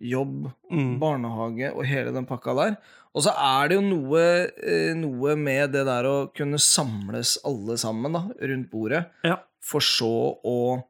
jobb, 0.02 0.52
Mm. 0.72 1.00
barnehage 1.00 1.72
og 1.74 1.86
hele 1.86 2.12
den 2.14 2.26
pakka 2.30 2.54
der? 2.56 2.78
Og 3.16 3.24
så 3.26 3.32
er 3.34 3.70
det 3.70 3.78
jo 3.80 3.82
noe, 3.82 4.22
eh, 4.62 4.94
noe 4.94 5.36
med 5.36 5.72
det 5.74 5.86
der 5.88 6.04
å 6.06 6.16
kunne 6.38 6.60
samles 6.62 7.38
alle 7.48 7.78
sammen 7.82 8.14
da, 8.14 8.26
rundt 8.40 8.70
bordet, 8.70 9.06
Ja. 9.26 9.40
for 9.60 9.80
så 9.82 10.38
å 10.46 10.84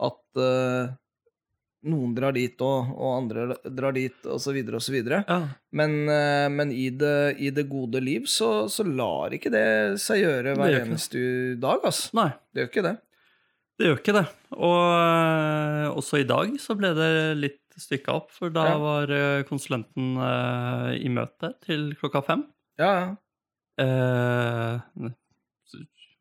at 0.00 0.40
uh, 0.40 0.88
noen 1.84 2.14
drar 2.16 2.32
dit, 2.32 2.56
og, 2.64 2.88
og 2.96 3.10
andre 3.20 3.56
drar 3.68 3.92
dit, 3.92 4.14
og 4.26 4.40
så 4.40 4.52
videre 4.56 4.76
og 4.80 4.82
så 4.82 4.92
videre. 4.94 5.20
Ja. 5.28 5.36
Men, 5.76 6.08
uh, 6.08 6.48
men 6.50 6.72
i, 6.72 6.88
det, 6.90 7.36
i 7.38 7.50
det 7.54 7.68
gode 7.68 8.00
liv 8.02 8.24
så, 8.26 8.64
så 8.72 8.82
lar 8.88 9.30
ikke 9.36 9.52
det 9.52 10.00
seg 10.00 10.22
gjøre 10.24 10.56
hver 10.56 10.78
eneste 10.80 11.20
dag, 11.60 11.84
altså. 11.84 12.10
Nei, 12.16 12.30
Det 12.54 12.64
gjør 12.64 12.70
ikke 12.72 12.86
det. 12.88 12.96
Det 13.78 13.86
gjør 13.88 13.98
ikke 14.00 14.14
det. 14.16 14.24
Og 14.54 14.78
øh, 14.94 15.86
også 15.98 16.20
i 16.22 16.26
dag 16.28 16.52
så 16.62 16.76
ble 16.78 16.92
det 16.96 17.10
litt 17.40 17.60
stykka 17.80 18.12
opp, 18.14 18.30
for 18.30 18.48
da 18.54 18.64
Ja. 18.70 18.76
var 18.78 19.10
øh, 19.10 19.42
konsulenten 19.48 20.16
øh, 20.22 20.92
i 21.00 21.08
møte 21.10 21.52
til 21.66 21.88
klokka 21.98 22.20
fem. 22.28 22.44
Ja, 22.78 22.90
ja. 23.00 23.14
Eh, 23.82 25.10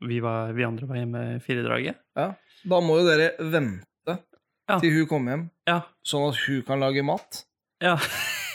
vi, 0.09 0.17
var, 0.25 0.51
vi 0.57 0.63
andre 0.65 0.87
var 0.89 0.95
hjemme 0.97 1.21
i 1.35 1.39
firedraget. 1.45 1.95
ja. 2.17 2.31
Da 2.65 2.79
må 2.79 2.97
jo 3.01 3.05
dere 3.09 3.31
vente 3.51 4.17
Ja. 4.69 4.79
til 4.79 4.93
hun 4.95 5.07
kommer 5.07 5.31
hjem, 5.35 5.49
Ja. 5.67 5.79
sånn 6.07 6.29
at 6.31 6.37
hun 6.47 6.61
kan 6.67 6.79
lage 6.79 7.03
mat. 7.03 7.43
ja. 7.81 7.97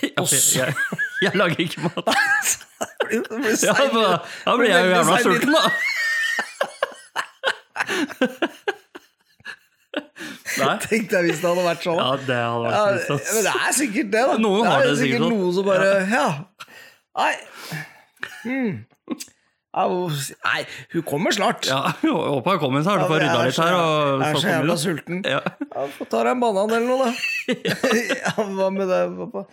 Ja, 0.02 0.22
så- 0.24 0.58
jeg, 0.60 0.74
jeg, 0.74 0.98
jeg 1.22 1.34
lager 1.36 1.58
ikke 1.64 1.80
mat. 1.82 2.06
Ja, 3.64 3.72
da, 3.74 4.18
da 4.44 4.52
blir 4.58 4.68
jeg 4.70 4.84
jo 4.84 4.90
jævla 4.92 5.16
sulten, 5.24 5.54
da. 5.56 5.62
Tenk 10.88 11.08
deg 11.12 11.28
hvis 11.28 11.40
det 11.42 11.48
hadde 11.48 11.64
vært 11.66 11.86
sånn. 11.86 11.98
Ja, 12.00 12.10
det 12.28 12.38
hadde 12.42 12.62
vært 12.66 12.76
ja, 12.76 13.18
men 13.34 13.48
det 13.48 13.54
er 13.54 13.74
sikkert 13.78 14.12
det, 14.14 14.22
da. 14.32 14.36
Noen 14.42 14.62
det 14.64 14.72
har 14.72 14.84
er 14.84 14.90
det 14.90 14.98
sikkert 15.00 15.24
sikkert 15.24 15.36
noen 15.36 15.56
som 15.56 15.68
bare 15.68 15.90
Ja. 16.12 16.28
Nei. 17.18 17.34
Hmm. 18.42 18.74
Nei, 19.86 20.60
hun 20.94 21.04
kommer 21.06 21.34
snart. 21.34 21.66
Ja, 21.68 21.92
jeg 22.02 22.10
håper 22.10 22.56
jeg 22.56 22.62
kommer 22.62 22.82
snart. 22.82 23.06
Får 23.06 23.20
jeg 23.20 23.28
rydda 23.28 23.46
litt 23.46 23.60
her. 23.62 23.74
Og 23.78 24.22
Jeg 24.24 24.28
er 24.28 24.42
så 24.42 24.52
jævla 24.52 24.76
sulten. 24.82 25.24
Ja. 25.28 25.40
Ja, 25.68 25.88
Få 25.94 26.06
ta 26.10 26.22
deg 26.26 26.34
en 26.34 26.42
banan 26.42 26.72
eller 26.74 26.88
noe, 26.88 27.08
da. 27.08 27.12
ja, 28.24 28.34
hva 28.42 28.70
med 28.74 28.90
det, 28.90 29.02
pappa? 29.20 29.44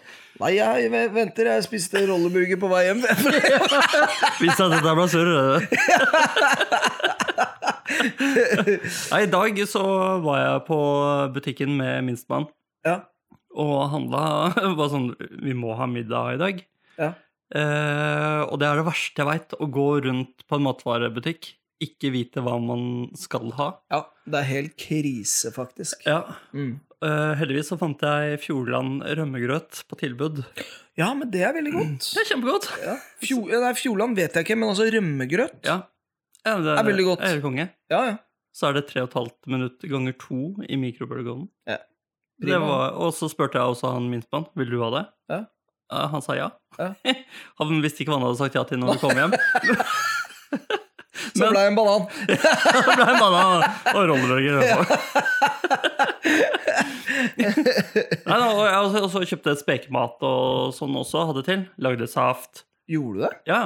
Nei, 0.42 0.52
jeg 0.58 0.90
venter. 1.16 1.50
Jeg 1.54 1.66
spiste 1.68 2.02
rolleburger 2.10 2.60
på 2.60 2.70
vei 2.72 2.84
hjem. 2.90 3.04
Hvis 4.42 4.60
at 4.60 4.74
dette 4.74 4.96
ble 4.98 5.08
surr. 5.14 5.32
Nei, 9.14 9.22
I 9.22 9.32
dag 9.32 9.62
så 9.70 9.84
var 10.26 10.42
jeg 10.42 10.64
på 10.68 10.80
butikken 11.36 11.78
med 11.78 12.02
minstemann 12.08 12.50
ja. 12.88 13.04
og 13.54 13.78
handla. 13.94 14.24
Bare 14.76 14.90
sånn 14.92 15.12
Vi 15.46 15.54
må 15.56 15.78
ha 15.80 15.88
middag 15.90 16.36
i 16.36 16.42
dag. 16.42 16.66
Ja. 17.00 17.14
Eh, 17.56 18.42
og 18.50 18.58
det 18.60 18.68
er 18.68 18.82
det 18.82 18.88
verste 18.88 19.22
jeg 19.22 19.30
veit, 19.30 19.54
å 19.62 19.68
gå 19.72 19.86
rundt 20.06 20.44
på 20.48 20.58
en 20.58 20.66
matvarebutikk, 20.68 21.54
ikke 21.86 22.10
vite 22.14 22.42
hva 22.44 22.56
man 22.64 22.84
skal 23.20 23.52
ha. 23.60 23.70
ja. 23.94 24.04
Det 24.26 24.40
er 24.40 24.48
helt 24.50 24.74
krise, 24.82 25.52
faktisk. 25.54 26.00
Ja. 26.08 26.24
Mm. 26.56 26.80
Uh, 27.04 27.36
heldigvis 27.38 27.68
så 27.70 27.76
fant 27.78 28.02
jeg 28.02 28.40
Fjordland 28.42 29.04
rømmegrøt 29.06 29.84
på 29.86 29.98
tilbud. 30.00 30.40
Ja, 30.98 31.12
men 31.14 31.30
det 31.30 31.44
er 31.46 31.54
veldig 31.54 31.74
godt. 31.76 32.08
Det 32.16 32.24
er 32.24 32.30
kjempegodt! 32.32 32.70
Ja. 32.82 32.96
Fjo, 33.22 33.44
nei, 33.52 33.74
Fjordland 33.78 34.18
vet 34.18 34.34
jeg 34.34 34.48
ikke, 34.48 34.58
men 34.58 34.72
altså 34.72 34.88
rømmegrøt. 34.96 35.60
Ja. 35.68 35.76
ja 36.48 36.56
det 36.64 36.74
er 36.74 36.88
veldig 36.90 37.06
godt. 37.12 37.26
er 37.28 37.44
konge. 37.44 37.68
Ja, 37.94 38.00
ja. 38.10 38.16
Så 38.56 38.72
er 38.72 38.80
det 38.80 38.88
3,5 38.96 39.30
minutt 39.52 39.86
ganger 39.92 40.16
to 40.18 40.40
i 40.66 40.80
mikrobølgeovnen. 40.80 41.52
Ja. 41.70 41.78
Var- 42.42 42.98
Og 42.98 43.14
så 43.14 43.30
spurte 43.30 43.60
jeg 43.60 43.76
også 43.76 43.94
han 43.94 44.10
minstemann 44.10 44.48
vil 44.58 44.74
du 44.74 44.80
ha 44.82 44.90
det. 44.96 45.06
Ja. 45.36 45.40
Eh, 45.94 46.08
Han 46.12 46.22
sa 46.26 46.36
ja. 46.38 46.50
Ja. 46.80 46.94
han 47.60 47.82
visste 47.84 48.04
ikke 48.04 48.12
hva 48.14 48.20
han 48.20 48.28
hadde 48.30 48.40
sagt 48.42 48.56
ja 48.58 48.64
til 48.68 48.82
når 48.82 48.96
vi 48.96 49.04
kom 49.04 49.16
hjem. 49.20 49.36
Så 51.36 51.48
ble 51.50 51.62
jeg 51.64 51.72
en 51.72 51.78
banan. 51.78 52.04
Så 52.28 52.92
ble 52.96 53.06
en 53.08 53.20
banan 53.22 53.64
og 53.96 54.02
rolleburger. 54.12 54.56
Nei, 57.46 58.36
da, 58.36 58.46
og 58.52 58.62
jeg 58.66 58.78
også, 58.82 59.02
også 59.08 59.22
kjøpte 59.32 59.56
spekemat 59.60 60.26
og 60.28 60.74
sånn 60.76 60.96
også. 61.00 61.26
Hadde 61.32 61.44
til. 61.48 61.64
Lagde 61.82 62.08
saft. 62.12 62.66
Gjorde 62.92 63.16
du 63.18 63.24
det? 63.26 63.32
Ja. 63.50 63.62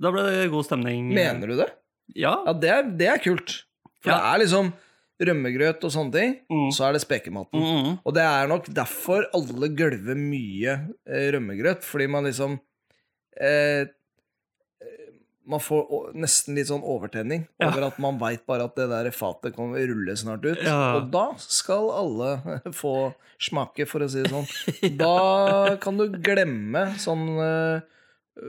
Da 0.00 0.12
ble 0.14 0.26
det 0.28 0.48
god 0.52 0.66
stemning. 0.68 1.08
Mener 1.16 1.50
du 1.52 1.56
det? 1.62 1.68
Ja. 2.14 2.36
Ja, 2.46 2.54
det 2.60 2.70
er, 2.72 2.90
det 3.00 3.08
er 3.14 3.22
kult. 3.24 3.62
For 4.04 4.12
Ja. 4.12 4.18
det 4.20 4.28
er 4.34 4.42
liksom 4.44 4.72
rømmegrøt 5.20 5.84
og 5.84 5.90
sånne 5.94 6.12
ting, 6.12 6.32
Mm. 6.52 6.70
så 6.76 6.84
er 6.88 6.92
det 6.92 7.00
spekematen. 7.06 7.56
Mm. 7.62 7.98
Og 8.04 8.14
det 8.14 8.22
er 8.22 8.48
nok 8.50 8.66
derfor 8.74 9.24
alle 9.34 9.68
gølver 9.72 10.14
mye 10.18 10.74
eh, 11.08 11.30
rømmegrøt, 11.32 11.82
fordi 11.84 12.06
man 12.10 12.24
liksom 12.28 12.58
eh, 13.40 13.86
eh, 13.86 13.86
Man 15.48 15.60
får 15.62 16.12
nesten 16.18 16.56
litt 16.58 16.66
sånn 16.66 16.82
overtenning 16.82 17.46
Ja. 17.62 17.68
over 17.70 17.86
at 17.86 17.98
man 18.02 18.18
veit 18.18 18.44
bare 18.46 18.64
at 18.66 18.74
det 18.76 18.88
der 18.90 19.10
fatet 19.14 19.54
kommer 19.54 19.78
rulle 19.86 20.16
snart 20.18 20.44
ut. 20.44 20.58
Ja. 20.62 20.96
Og 20.98 21.10
da 21.12 21.28
skal 21.38 21.88
alle 21.94 22.32
få 22.74 23.14
smake, 23.38 23.86
for 23.86 24.00
å 24.02 24.08
si 24.10 24.22
det 24.24 24.32
sånn. 24.32 24.48
Da 24.98 25.76
kan 25.80 25.96
du 26.00 26.08
glemme 26.18 26.88
sånn 26.98 27.28
eh, 27.38 27.80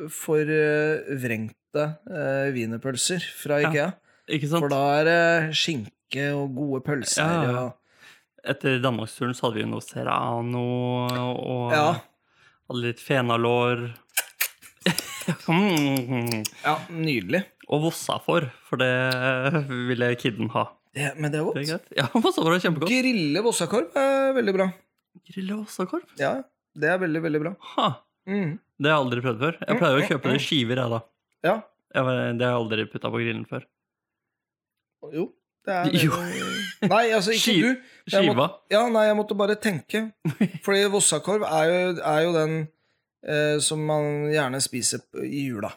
forvrengte 0.10 1.84
eh, 2.10 2.48
wienerpølser 2.56 3.24
fra 3.38 3.60
Ja. 3.62 3.70
Ikea. 3.70 3.90
Ikke 4.28 4.50
sant? 4.50 4.66
For 4.66 4.70
da 4.74 4.82
er 5.00 5.06
det 5.08 5.56
skinke 5.56 5.92
og 6.16 6.56
gode 6.56 6.82
pølser. 6.86 7.24
Ja, 7.24 7.66
og- 7.66 7.74
Etter 8.48 8.80
danmarksturen 8.80 9.34
så 9.36 9.48
hadde 9.50 9.56
vi 9.60 9.66
noe 9.68 9.82
serrano 9.82 10.62
og 11.12 11.72
Ja. 11.74 12.00
hadde 12.70 12.82
litt 12.82 13.00
fenalår. 13.00 13.94
Mm. 15.52 16.46
ja, 16.64 16.78
nydelig. 16.90 17.44
og 17.68 17.82
vossafor, 17.84 18.46
for 18.64 18.78
det 18.78 19.68
ville 19.68 20.16
kidden 20.16 20.48
ha. 20.54 20.64
Det, 20.96 21.10
men 21.20 21.30
det 21.34 21.42
er 21.42 21.44
Det 21.54 21.68
er 21.68 21.74
godt. 21.78 21.90
greit. 21.90 21.98
Ja, 21.98 22.06
vossafor 22.14 22.56
er 22.56 22.60
kjempegodt. 22.64 22.88
Grille 22.90 23.42
vossakorv 23.44 23.92
er 24.00 24.32
veldig 24.34 24.54
bra. 24.56 24.68
Grille 25.28 25.58
vossakorv? 25.66 26.06
Ja, 26.18 26.44
det 26.74 26.88
er 26.94 26.98
veldig, 26.98 27.22
veldig 27.22 27.42
bra. 27.44 27.56
Ha, 27.76 27.90
Mm. 28.28 28.60
det 28.80 28.90
har 28.92 28.98
jeg 28.98 29.06
aldri 29.06 29.22
prøvd 29.22 29.40
før. 29.40 29.58
Jeg 29.68 29.80
pleier 29.80 30.00
å 30.00 30.08
kjøpe 30.08 30.24
det 30.32 30.36
i 30.36 30.46
skiver, 30.46 30.76
jeg, 30.78 30.90
da. 30.90 31.02
Ja, 31.44 31.56
Jeg, 31.94 32.38
det 32.38 32.46
har 32.48 32.54
jeg 32.56 32.62
aldri 32.64 32.86
putta 32.92 33.12
på 33.12 33.20
grillen 33.20 33.46
før. 33.48 33.64
jo. 35.14 35.34
Det 35.68 35.78
Jo. 36.06 36.16
Nei, 36.88 37.10
altså, 37.12 37.34
ikke 37.36 37.44
Skiva. 37.44 37.74
du. 37.74 37.94
Jeg 38.14 38.32
måtte? 38.32 38.48
Ja, 38.72 38.86
nei, 38.94 39.08
jeg 39.10 39.18
måtte 39.18 39.38
bare 39.38 39.58
tenke. 39.60 40.04
Fordi 40.66 40.86
vossakorv 40.94 41.44
er 41.48 41.72
jo, 41.72 41.80
er 42.00 42.20
jo 42.24 42.34
den 42.36 42.58
eh, 43.28 43.58
som 43.64 43.82
man 43.84 44.28
gjerne 44.32 44.62
spiser 44.64 45.04
i 45.26 45.48
jula. 45.50 45.74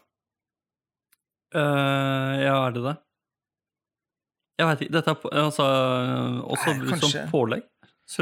Uh, 1.50 2.36
ja, 2.38 2.54
er 2.68 2.76
det 2.76 2.84
det? 2.84 2.96
Jeg 4.60 4.68
veit 4.68 4.84
ikke. 4.84 4.94
Dette 4.98 5.14
er 5.16 5.42
altså, 5.46 5.66
også 6.44 6.74
Nei, 6.76 6.88
kanskje. 6.92 7.10
som 7.10 7.32
pålegg? 7.32 7.66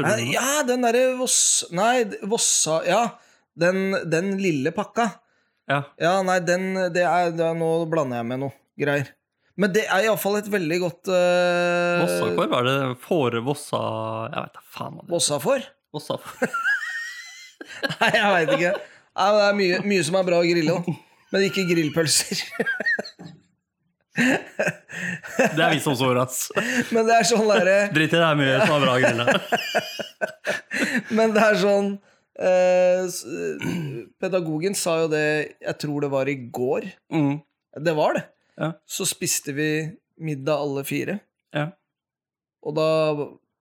Nei, 0.05 0.19
ja, 0.33 0.61
den 0.65 0.85
derre 0.85 1.03
Voss... 1.17 1.39
Nei, 1.75 2.05
Vossa 2.29 2.79
Ja, 2.87 3.03
den, 3.59 3.91
den 4.09 4.37
lille 4.41 4.73
pakka. 4.73 5.09
Ja. 5.69 5.83
Ja, 6.01 6.13
nei, 6.25 6.39
den 6.45 6.71
det 6.93 7.03
er, 7.05 7.33
det 7.35 7.45
er 7.45 7.57
Nå 7.57 7.69
blander 7.91 8.23
jeg 8.23 8.29
med 8.31 8.43
noe 8.45 8.55
greier. 8.79 9.11
Men 9.59 9.73
det 9.75 9.83
er 9.91 10.05
iallfall 10.07 10.37
et 10.39 10.47
veldig 10.51 10.77
godt 10.85 11.09
uh, 11.11 12.05
Vossakorv? 12.05 12.53
Er 12.59 12.67
det 12.67 12.77
fåre 13.03 13.41
vossa 13.43 13.81
Jeg 14.29 14.45
veit 14.45 14.55
da 14.55 14.63
faen 14.75 14.95
hva 14.95 15.03
det. 15.03 15.11
Vossafor? 15.11 15.65
Vossafor. 15.95 16.53
Nei, 17.99 18.11
jeg 18.15 18.29
veit 18.35 18.53
ikke. 18.55 18.73
Nei, 19.19 19.29
det 19.35 19.43
er 19.49 19.57
mye, 19.57 19.81
mye 19.91 20.05
som 20.07 20.17
er 20.19 20.27
bra 20.29 20.39
å 20.39 20.47
grille, 20.47 20.77
da. 20.77 20.95
Men 21.33 21.45
ikke 21.49 21.67
grillpølser. 21.69 22.45
Det 24.19 25.61
er 25.63 25.71
vi 25.71 25.79
som 25.79 25.93
visdomsord, 25.93 26.17
ass. 26.19 26.49
Men 26.91 27.05
det 27.07 27.13
er 27.15 27.27
sånn 27.29 27.45
derre 27.47 27.75
Drit 27.95 28.11
i 28.11 28.17
det, 28.17 28.25
er 28.25 28.35
mye 28.35 28.57
som 28.65 28.73
er 28.75 28.81
bra 28.83 28.95
å 28.97 28.99
grille. 28.99 29.25
Men 31.17 31.35
det 31.35 31.43
er 31.45 31.59
sånn 31.61 31.87
uh, 32.41 33.03
Pedagogen 34.19 34.75
sa 34.75 34.97
jo 35.05 35.07
det 35.13 35.23
Jeg 35.61 35.77
tror 35.79 36.03
det 36.03 36.11
var 36.11 36.31
i 36.31 36.35
går. 36.59 36.89
Mm. 37.15 37.37
Det 37.85 37.95
var 37.95 38.17
det. 38.17 38.25
Ja. 38.59 38.73
Så 38.87 39.07
spiste 39.07 39.55
vi 39.55 39.69
middag 40.19 40.59
alle 40.59 40.83
fire. 40.87 41.19
Ja. 41.55 41.69
Og 42.65 42.75
da 42.75 42.89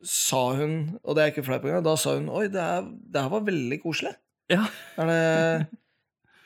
sa 0.05 0.43
hun, 0.59 0.99
og 1.02 1.17
det 1.17 1.23
er 1.23 1.33
ikke 1.33 1.47
fleip 1.47 1.67
engang, 1.67 1.85
da 1.87 1.95
sa 1.99 2.14
hun 2.17 2.28
Oi, 2.31 2.47
det, 2.52 2.62
her, 2.62 2.87
det 2.87 3.23
her 3.23 3.31
var 3.33 3.47
veldig 3.47 3.78
koselig. 3.83 4.14
Ja. 4.50 4.64
Er 4.99 5.11
det 5.11 5.23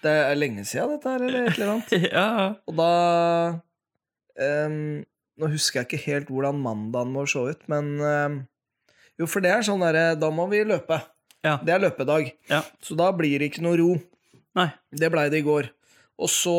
Det 0.03 0.11
er 0.11 0.35
lenge 0.35 0.65
siden, 0.67 0.97
dette 0.97 1.11
her, 1.11 1.23
eller 1.23 1.47
et 1.47 1.59
eller 1.59 1.73
annet. 1.77 1.93
ja. 2.17 2.29
Og 2.67 2.79
da 2.79 2.93
um, 4.67 5.03
Nå 5.41 5.49
husker 5.53 5.81
jeg 5.81 5.89
ikke 5.89 6.07
helt 6.11 6.33
hvordan 6.33 6.59
mandagen 6.61 7.15
vår 7.17 7.31
så 7.31 7.45
ut, 7.53 7.63
men 7.73 7.93
um, 8.01 8.41
Jo, 9.21 9.29
for 9.29 9.45
det 9.45 9.53
er 9.55 9.65
sånn 9.67 9.85
derre 9.85 10.17
Da 10.19 10.33
må 10.35 10.49
vi 10.51 10.65
løpe. 10.67 10.99
Ja. 11.43 11.57
Det 11.63 11.75
er 11.75 11.83
løpedag. 11.83 12.33
Ja. 12.51 12.63
Så 12.83 12.97
da 12.99 13.09
blir 13.17 13.41
det 13.41 13.51
ikke 13.51 13.65
noe 13.65 13.79
ro. 13.81 13.93
Nei. 14.59 14.69
Det 14.95 15.11
blei 15.13 15.27
det 15.33 15.43
i 15.43 15.47
går. 15.47 15.69
Og 16.23 16.31
så, 16.31 16.57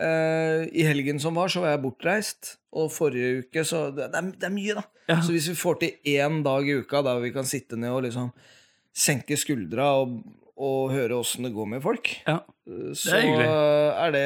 eh, 0.00 0.64
i 0.72 0.84
helgen 0.88 1.20
som 1.22 1.36
var, 1.38 1.48
så 1.52 1.62
var 1.64 1.74
jeg 1.74 1.82
bortreist. 1.84 2.56
Og 2.72 2.90
forrige 2.94 3.40
uke, 3.44 3.64
så 3.66 3.88
Det, 3.90 4.08
det, 4.12 4.18
er, 4.20 4.28
det 4.38 4.46
er 4.46 4.54
mye, 4.54 4.74
da. 4.78 4.84
Ja. 5.10 5.16
Så 5.26 5.32
hvis 5.34 5.48
vi 5.50 5.56
får 5.58 5.80
til 5.80 6.12
én 6.16 6.42
dag 6.46 6.68
i 6.70 6.76
uka 6.84 7.00
der 7.02 7.18
vi 7.24 7.32
kan 7.34 7.44
sitte 7.48 7.76
ned 7.80 7.90
og 7.90 8.04
liksom 8.06 8.28
senke 8.94 9.34
skuldra 9.38 9.88
og, 10.02 10.20
og 10.60 10.92
høre 10.94 11.16
åssen 11.18 11.46
det 11.48 11.52
går 11.56 11.66
med 11.72 11.82
folk, 11.82 12.12
Ja. 12.28 12.36
så 12.94 13.16
er, 13.18 14.10
det, 14.14 14.22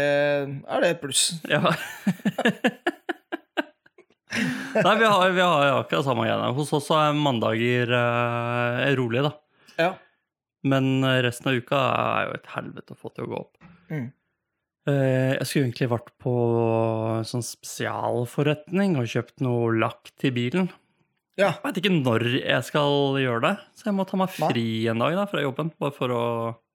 er 0.69 0.81
det 0.85 0.91
et 0.93 1.01
pluss. 1.01 1.31
ja. 1.49 1.63
Nei, 4.75 4.95
vi 4.99 5.05
har, 5.07 5.31
vi 5.31 5.41
har 5.41 5.79
akkurat 5.79 6.05
samme 6.05 6.25
greiene. 6.27 6.49
Hos 6.57 6.73
oss 6.75 6.89
er 6.91 7.13
mandager 7.15 7.93
eh, 7.95 8.89
rolige, 8.99 9.29
da. 9.29 9.33
Ja. 9.79 9.91
Men 10.67 11.05
resten 11.23 11.51
av 11.53 11.59
uka 11.61 11.79
er 11.95 12.27
jo 12.29 12.35
et 12.41 12.49
helvete 12.57 12.97
å 12.97 12.99
få 12.99 13.13
til 13.15 13.27
å 13.29 13.31
gå 13.31 13.39
opp. 13.39 13.69
Mm. 13.93 14.09
Eh, 14.87 15.33
Jeg 15.39 15.47
skulle 15.49 15.67
egentlig 15.69 15.89
vært 15.91 16.11
på 16.21 16.33
en 17.19 17.25
sånn 17.29 17.45
spesialforretning 17.45 18.99
og 19.01 19.07
kjøpt 19.09 19.41
noe 19.45 19.71
lakk 19.81 20.11
til 20.21 20.35
bilen. 20.37 20.71
ja. 21.39 21.53
Jeg 21.57 21.63
vet 21.65 21.79
ikke 21.83 21.95
når 22.03 22.25
jeg 22.45 22.65
skal 22.69 23.17
gjøre 23.23 23.41
det, 23.47 23.55
så 23.75 23.87
jeg 23.89 23.95
må 23.97 24.05
ta 24.07 24.17
meg 24.21 24.29
fri 24.31 24.87
en 24.93 24.99
dag 25.01 25.15
da, 25.17 25.25
fra 25.31 25.41
jobben. 25.43 25.73
Bare 25.81 25.95
for 25.97 26.09
å 26.15 26.25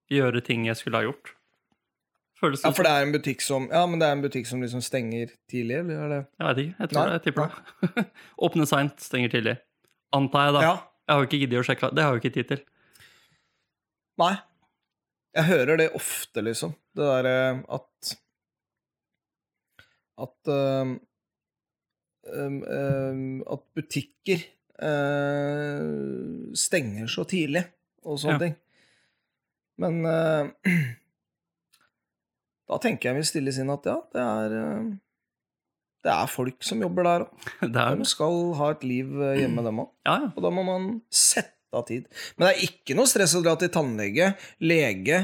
gjøre 0.09 0.41
ting 0.43 0.65
jeg 0.65 0.75
skulle 0.79 0.97
ha 0.97 1.05
gjort. 1.05 1.35
Føles 2.39 2.63
Ja, 2.63 2.71
for 2.71 2.83
det 2.87 2.91
er 2.95 3.03
en 3.03 3.11
butikk 3.11 3.41
som 3.43 3.65
Ja, 3.69 3.85
men 3.85 3.99
det 3.99 4.07
er 4.07 4.13
en 4.15 4.21
butikk 4.23 4.47
som 4.47 4.61
liksom 4.63 4.79
stenger 4.81 5.27
tidlig, 5.51 5.75
eller 5.83 5.99
er 6.05 6.09
det 6.09 6.19
Jeg 6.39 6.47
vet 6.47 6.57
ikke. 6.63 6.75
Jeg 6.79 6.89
tror 6.89 6.99
Nei, 6.99 7.05
det. 7.05 7.13
Jeg 7.13 7.23
tipper 7.27 7.49
det. 7.97 8.05
Åpne 8.47 8.67
seint, 8.67 8.99
stenger 9.03 9.29
tidlig. 9.33 9.55
Antar 10.15 10.45
jeg, 10.47 10.53
da. 10.55 10.61
Ja. 10.63 10.75
Jeg 11.09 11.13
har 11.13 11.19
jo 11.19 11.27
ikke 11.27 11.39
giddet 11.43 11.59
å 11.59 11.65
sjekke. 11.67 11.89
Det 11.93 12.03
har 12.03 12.13
jeg 12.13 12.17
jo 12.17 12.23
ikke 12.23 12.33
tid 12.39 12.47
til. 12.53 12.61
Nei. 14.19 14.33
Jeg 15.37 15.45
hører 15.45 15.77
det 15.77 15.91
ofte, 15.97 16.41
liksom. 16.41 16.71
Det 16.97 17.05
derre 17.05 17.33
at 17.75 18.15
At 20.19 20.49
um, 20.51 20.95
um, 22.33 23.43
At 23.47 23.61
butikker 23.77 24.41
uh, 24.83 26.53
stenger 26.57 27.07
så 27.11 27.23
tidlig, 27.29 27.63
og 28.03 28.19
sånne 28.19 28.35
Ja. 28.35 28.39
ting. 28.47 28.55
Men 29.79 30.01
uh, 30.05 30.49
da 32.69 32.77
tenker 32.83 33.09
jeg 33.11 33.19
vi 33.21 33.27
stilles 33.29 33.59
inn 33.61 33.71
at 33.73 33.85
ja, 33.87 33.95
det 34.13 34.23
er 34.25 34.55
uh, 34.59 34.89
Det 36.03 36.11
er 36.15 36.27
folk 36.31 36.63
som 36.63 36.81
jobber 36.83 37.03
der 37.07 37.25
òg. 37.27 37.47
De 38.01 38.05
skal 38.07 38.35
ha 38.59 38.71
et 38.75 38.83
liv 38.87 39.07
hjemme, 39.39 39.63
dem 39.65 39.81
òg. 39.85 39.89
Ja, 40.07 40.17
ja. 40.25 40.29
Og 40.35 40.43
da 40.45 40.49
må 40.53 40.63
man 40.67 40.91
sette 41.11 41.55
av 41.75 41.85
tid. 41.87 42.05
Men 42.37 42.47
det 42.47 42.53
er 42.55 42.63
ikke 42.69 42.95
noe 42.97 43.09
stress 43.09 43.35
å 43.37 43.43
dra 43.45 43.55
til 43.61 43.69
tannlege, 43.73 44.31
lege 44.65 45.23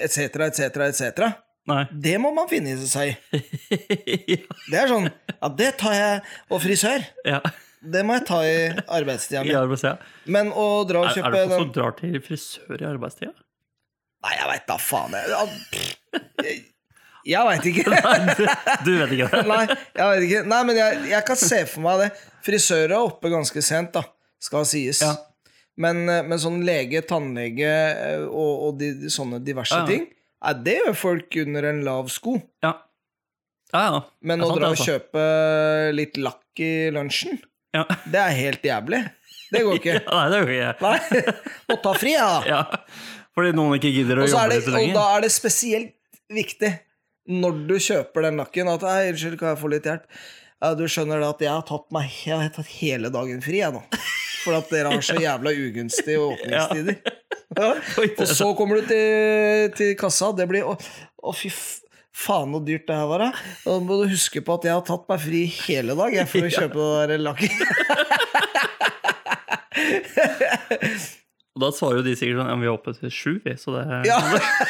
etc., 0.00 0.18
etc., 0.50 0.60
etc. 0.90 1.30
Nei. 1.70 1.82
Det 1.92 2.16
må 2.22 2.30
man 2.34 2.48
finne 2.50 2.72
seg 2.88 3.14
i. 3.36 4.38
Det 4.70 4.78
er 4.80 4.88
sånn 4.90 5.10
Ja, 5.10 5.50
det 5.54 5.74
tar 5.80 5.92
jeg 5.94 6.22
Og 6.50 6.62
frisør. 6.64 7.04
ja. 7.28 7.42
Det 7.80 8.02
må 8.04 8.12
jeg 8.18 8.26
ta 8.28 8.38
i 8.44 8.56
arbeidstida 8.92 9.40
mi. 9.40 9.54
arbeidstida. 9.56 9.94
Men 10.28 10.50
å 10.52 10.82
dra 10.84 11.00
og 11.00 11.06
Er, 11.14 11.22
er 11.24 11.32
det 11.32 11.44
folk 11.48 11.62
som 11.62 11.70
drar 11.72 11.94
til 11.96 12.18
frisør 12.20 12.82
i 12.82 12.84
arbeidstida? 12.84 13.32
Nei, 14.20 14.34
jeg 14.36 14.48
veit 14.50 14.66
da 14.68 14.76
faen. 14.84 15.14
Jeg, 15.16 15.30
ja, 16.44 16.50
jeg, 17.24 17.46
veit 17.48 17.68
ikke. 17.70 17.84
du, 18.36 18.42
du 18.84 18.90
vet 18.98 19.14
ikke 19.16 19.30
det? 19.32 19.40
Nei, 19.48 19.62
jeg 19.96 20.10
vet 20.10 20.26
ikke. 20.26 20.42
Nei, 20.52 20.60
men 20.68 20.80
jeg, 20.82 20.98
jeg 21.14 21.24
kan 21.30 21.40
se 21.40 21.62
for 21.72 21.86
meg 21.86 22.02
det. 22.02 22.10
Frisører 22.44 22.92
er 22.98 22.98
oppe 23.00 23.32
ganske 23.32 23.64
sent, 23.64 23.96
da. 23.96 24.04
Skal 24.40 24.64
sies. 24.68 25.02
Ja. 25.04 25.14
Men, 25.80 26.02
eh, 26.08 26.24
men 26.26 26.40
sånn 26.40 26.60
lege, 26.66 27.02
tannlege 27.08 27.68
eh, 27.68 28.24
og, 28.26 28.66
og 28.66 28.80
de, 28.80 29.10
sånne 29.12 29.40
diverse 29.44 29.76
Ja, 29.76 29.86
ting, 29.88 30.08
nei, 30.10 30.54
det 30.66 30.76
gjør 30.80 30.98
folk 30.98 31.38
under 31.44 31.68
en 31.70 31.84
lav 31.86 32.10
sko. 32.12 32.36
Ja. 32.64 32.74
Ja, 33.70 33.84
ja. 33.86 34.02
Men 34.26 34.42
å 34.42 34.50
sant, 34.50 34.58
dra 34.58 34.72
og 34.72 34.74
altså. 34.74 34.88
kjøpe 34.90 35.24
litt 35.94 36.18
lakk 36.20 36.64
i 36.64 36.74
lunsjen, 36.94 37.38
Ja. 37.76 37.84
det 37.86 38.18
er 38.18 38.34
helt 38.34 38.66
jævlig. 38.66 39.04
Det 39.50 39.64
går 39.66 39.80
ikke. 39.80 39.96
Ja, 40.10 40.18
nei, 40.18 40.26
det 40.32 40.42
går 40.42 40.52
ikke 40.56 40.74
Nei. 40.84 41.38
Må 41.70 41.78
ta 41.84 41.94
fri, 41.98 42.14
ja. 42.16 42.28
ja. 42.52 42.60
Fordi 43.36 43.54
noen 43.54 43.78
ikke 43.78 43.92
gidder 43.94 44.20
å 44.20 44.26
jobbe 44.26 44.46
litt 44.52 44.66
så 44.66 44.74
og 44.74 44.94
da 44.96 45.06
er 45.14 45.24
det 45.26 45.32
spesielt 45.32 45.94
viktig 46.30 46.70
når 47.30 47.58
du 47.68 47.76
kjøper 47.78 48.26
den 48.26 48.40
lakken, 48.40 48.68
at 48.72 48.82
unnskyld, 48.82 49.36
kan 49.38 49.52
jeg 49.52 49.60
få 49.60 49.70
litt 49.70 49.86
hjelp? 49.86 50.06
Du 50.76 50.82
skjønner 50.90 51.22
det 51.22 51.28
at 51.30 51.42
jeg 51.44 51.52
har 51.54 51.62
tatt 51.64 51.86
meg 51.94 52.08
Jeg 52.26 52.36
har 52.36 52.50
tatt 52.52 52.68
hele 52.80 53.08
dagen 53.12 53.38
fri, 53.44 53.60
jeg 53.62 53.72
nå. 53.72 53.84
For 54.40 54.56
at 54.56 54.70
dere 54.72 54.94
har 54.94 55.04
så 55.04 55.16
jævla 55.20 55.50
ugunstige 55.52 56.20
åpningstider. 56.30 56.96
Ja. 57.04 57.74
Og 58.22 58.26
så 58.30 58.54
kommer 58.56 58.80
du 58.80 58.86
til, 58.88 59.70
til 59.76 59.94
kassa, 59.98 60.30
det 60.36 60.46
blir 60.50 60.64
Å, 60.70 60.76
å 61.26 61.32
fy 61.36 61.50
faen, 62.20 62.52
så 62.54 62.60
dyrt 62.64 62.86
det 62.88 62.96
her 62.96 63.08
var, 63.10 63.18
da. 63.26 63.30
Da 63.64 63.78
må 63.82 64.00
du 64.02 64.06
huske 64.10 64.42
på 64.44 64.54
at 64.58 64.64
jeg 64.68 64.76
har 64.76 64.84
tatt 64.86 65.04
meg 65.10 65.18
fri 65.24 65.42
hele 65.64 65.96
dag 65.98 66.10
jeg, 66.14 66.26
for 66.30 66.40
å 66.46 66.52
kjøpe 66.58 66.78
det 66.78 67.06
der 67.10 67.20
lakken. 67.26 67.54
Og 71.60 71.66
da 71.66 71.68
svarer 71.76 71.98
jo 72.00 72.04
de 72.06 72.12
sikkert 72.16 72.38
sånn 72.40 72.48
Ja, 72.48 72.54
men 72.56 72.62
vi 72.64 72.68
er 72.70 72.72
oppe 72.72 72.92
til 72.96 73.10
sju, 73.12 73.32
vi, 73.44 73.52
så 73.60 73.74
det 73.74 73.82
Ja, 74.08 74.16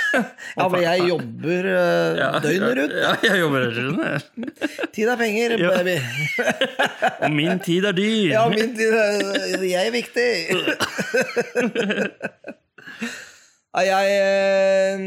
ja 0.58 0.64
men 0.72 0.80
jeg 0.82 1.04
jobber 1.06 1.68
uh, 1.70 2.40
døgnet 2.42 2.72
rundt. 2.80 2.94
Ja, 2.98 3.12
jeg 3.28 3.38
jobber 3.44 3.66
døgnet. 3.76 4.26
Tid 4.96 5.12
er 5.12 5.20
penger, 5.20 5.54
baby. 5.62 5.94
Og 7.28 7.30
min 7.36 7.62
tid 7.62 7.86
er 7.86 7.94
dyr. 7.94 8.32
Ja, 8.32 8.42
min 8.50 8.74
tid 8.74 8.96
er- 8.98 9.62
Jeg 9.70 9.86
er 9.86 9.94
viktig. 9.94 10.26
Jeg 13.86 14.16
eh, 14.18 15.04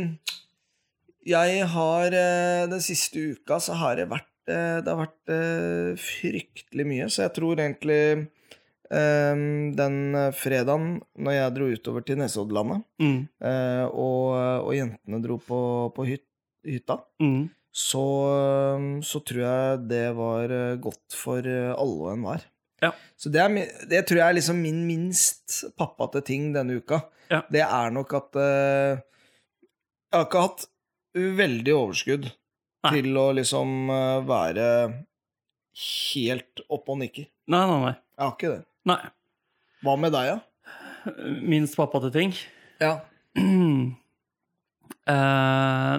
Jeg 1.36 1.68
har 1.74 2.16
eh, 2.16 2.64
Den 2.72 2.80
siste 2.86 3.26
uka 3.34 3.60
så 3.60 3.76
har 3.82 4.00
det 4.00 4.08
vært 4.14 4.30
Det 4.48 4.88
har 4.88 5.02
vært 5.04 6.00
fryktelig 6.00 6.88
mye, 6.88 7.10
så 7.12 7.26
jeg 7.28 7.36
tror 7.42 7.60
egentlig 7.60 8.00
den 8.94 9.98
eh, 10.20 10.30
fredagen 10.38 11.00
når 11.18 11.36
jeg 11.38 11.56
dro 11.56 11.68
utover 11.74 12.06
til 12.06 12.20
Nesoddlandet, 12.22 12.84
Mm, 13.02 13.20
eh, 13.44 13.86
og, 13.90 14.68
og 14.68 14.72
jentene 14.78 15.20
dro 15.24 15.40
på, 15.42 15.60
på 15.96 16.06
hyt, 16.08 16.26
hytta, 16.68 17.00
mm. 17.22 17.48
så, 17.74 18.04
så 19.04 19.22
tror 19.26 19.42
jeg 19.44 19.80
det 19.90 20.06
var 20.18 20.54
eh, 20.54 20.76
godt 20.84 21.18
for 21.18 21.46
eh, 21.46 21.72
alle 21.74 22.04
og 22.06 22.12
enhver. 22.14 22.46
Ja. 22.84 22.92
Så 23.16 23.32
det, 23.32 23.40
er, 23.40 23.72
det 23.88 24.04
tror 24.08 24.20
jeg 24.20 24.28
er 24.28 24.38
liksom 24.38 24.60
min 24.60 24.84
minst 24.88 25.64
pappate 25.80 26.22
ting 26.28 26.52
denne 26.56 26.82
uka. 26.82 27.00
Ja. 27.32 27.42
Det 27.48 27.64
er 27.64 27.94
nok 27.96 28.12
at 28.18 28.36
eh, 28.36 29.00
Jeg 30.12 30.18
har 30.20 30.28
ikke 30.28 30.42
hatt 30.44 30.66
veldig 31.14 31.74
overskudd 31.78 32.28
Nei. 32.84 32.92
til 32.98 33.18
å 33.18 33.30
liksom 33.38 33.90
eh, 33.94 34.20
være 34.28 34.68
helt 36.14 36.62
oppe 36.68 36.94
og 36.94 37.00
nikker. 37.02 37.30
Nei, 37.50 37.64
nei, 37.70 37.80
nei. 37.88 37.94
Jeg 37.96 38.24
har 38.26 38.36
ikke 38.36 38.52
det. 38.52 38.62
Nei. 38.90 39.00
Hva 39.84 39.98
med 40.00 40.14
deg, 40.16 40.34
da? 40.34 41.14
Minst 41.44 41.76
pappate 41.76 42.12
ting. 42.14 42.32
Ja. 42.80 42.98
Uh, 43.36 43.90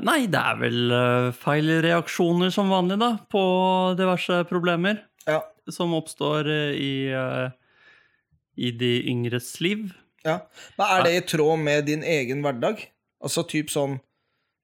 nei, 0.09 0.21
det 0.33 0.41
er 0.41 0.61
vel 0.61 0.79
uh, 0.93 1.33
feil 1.37 1.69
reaksjoner 1.85 2.55
som 2.55 2.73
vanlig, 2.73 2.97
da, 3.03 3.11
på 3.29 3.43
diverse 3.99 4.45
problemer 4.49 5.03
ja. 5.27 5.41
som 5.71 5.95
oppstår 5.95 6.49
eh, 6.51 6.73
i, 6.77 6.95
eh, 7.13 7.51
i 8.57 8.71
de 8.71 8.93
yngres 9.11 9.61
liv. 9.65 9.89
Ja. 10.25 10.39
Men 10.79 10.87
er 10.89 11.07
det 11.07 11.17
i 11.17 11.25
tråd 11.35 11.61
med 11.61 11.89
din 11.89 12.05
egen 12.05 12.43
hverdag? 12.45 12.81
Altså 13.25 13.45
typ 13.49 13.71
sånn 13.73 13.99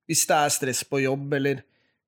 Hvis 0.08 0.24
det 0.28 0.36
er 0.36 0.52
stress 0.52 0.80
på 0.88 1.02
jobb, 1.04 1.32
eller 1.36 1.60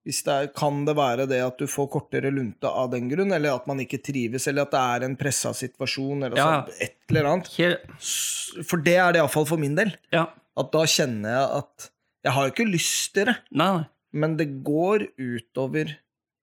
det 0.05 0.27
er, 0.27 0.47
kan 0.57 0.85
det 0.85 0.97
være 0.99 1.27
det 1.31 1.39
at 1.45 1.59
du 1.59 1.67
får 1.71 1.87
kortere 1.93 2.31
lunte 2.35 2.67
av 2.67 2.91
den 2.91 3.09
grunn, 3.09 3.31
eller 3.33 3.55
at 3.55 3.67
man 3.71 3.79
ikke 3.85 4.01
trives, 4.03 4.49
eller 4.51 4.63
at 4.67 4.73
det 4.75 4.81
er 4.83 5.05
en 5.07 5.17
pressa 5.17 5.53
situasjon, 5.55 6.25
eller 6.27 6.37
Ja. 6.37 6.47
sånt, 6.67 6.75
et 6.83 6.97
eller 7.09 7.29
annet? 7.31 8.65
For 8.67 8.77
det 8.83 8.97
er 8.99 9.13
det 9.13 9.21
iallfall 9.23 9.47
for 9.47 9.57
min 9.63 9.75
del. 9.79 9.95
ja. 10.13 10.27
At 10.59 10.69
da 10.73 10.83
kjenner 10.85 11.31
jeg 11.33 11.63
at 11.63 11.91
Jeg 12.25 12.33
har 12.33 12.45
jo 12.47 12.53
ikke 12.53 12.71
lyst 12.73 13.15
til 13.15 13.25
det, 13.27 13.37
Nei, 13.51 13.69
nei. 13.79 13.85
men 14.13 14.37
det 14.37 14.63
går 14.63 15.09
utover 15.19 15.97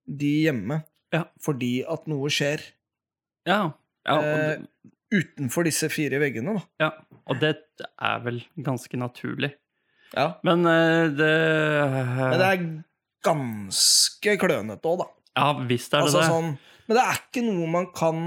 de 0.08 0.32
hjemme 0.46 0.84
Ja. 1.14 1.26
fordi 1.40 1.84
at 1.88 2.08
noe 2.08 2.28
skjer 2.30 2.60
Ja. 3.46 3.72
eh, 4.08 4.58
utenfor 5.14 5.64
disse 5.66 5.90
fire 5.90 6.20
veggene, 6.20 6.54
da. 6.56 6.62
ja. 6.80 6.92
Og 7.28 7.40
det 7.40 7.58
er 8.02 8.20
vel 8.26 8.42
ganske 8.60 8.98
naturlig. 8.98 9.54
Ja. 10.16 10.34
Men 10.44 10.66
uh, 10.66 11.08
det 11.14 11.34
Men 12.18 12.40
det 12.40 12.48
er 12.50 12.84
ganske 13.26 14.36
klønete 14.42 14.90
òg, 14.92 15.02
da. 15.04 15.08
Ja 15.40 15.50
visst 15.70 15.94
er 15.94 16.02
det 16.04 16.10
Altså, 16.10 16.20
det. 16.24 16.30
sånn, 16.34 16.50
men 16.90 16.98
det 16.98 17.04
er 17.06 17.20
ikke 17.22 17.44
noe 17.46 17.68
man 17.72 17.88
kan 17.96 18.22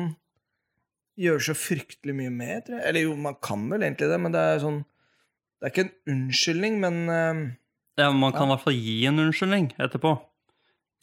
gjøre 1.20 1.44
så 1.44 1.55
fryktelig 1.59 2.14
mye 2.16 2.31
med, 2.33 2.64
tror 2.66 2.78
jeg. 2.78 2.87
Eller 2.88 3.05
jo, 3.09 3.16
man 3.20 3.35
kan 3.44 3.64
vel 3.68 3.83
egentlig 3.85 4.09
det, 4.09 4.18
men 4.22 4.33
det 4.35 4.40
er 4.52 4.62
sånn 4.62 4.78
Det 5.62 5.68
er 5.68 5.72
ikke 5.74 5.83
en 5.85 6.14
unnskyldning, 6.14 6.78
men 6.83 6.96
uh, 7.07 7.42
Ja, 8.00 8.09
man 8.11 8.33
kan 8.35 8.48
i 8.48 8.55
hvert 8.55 8.64
fall 8.64 8.74
gi 8.78 8.94
en 9.07 9.20
unnskyldning 9.22 9.68
etterpå. 9.78 10.16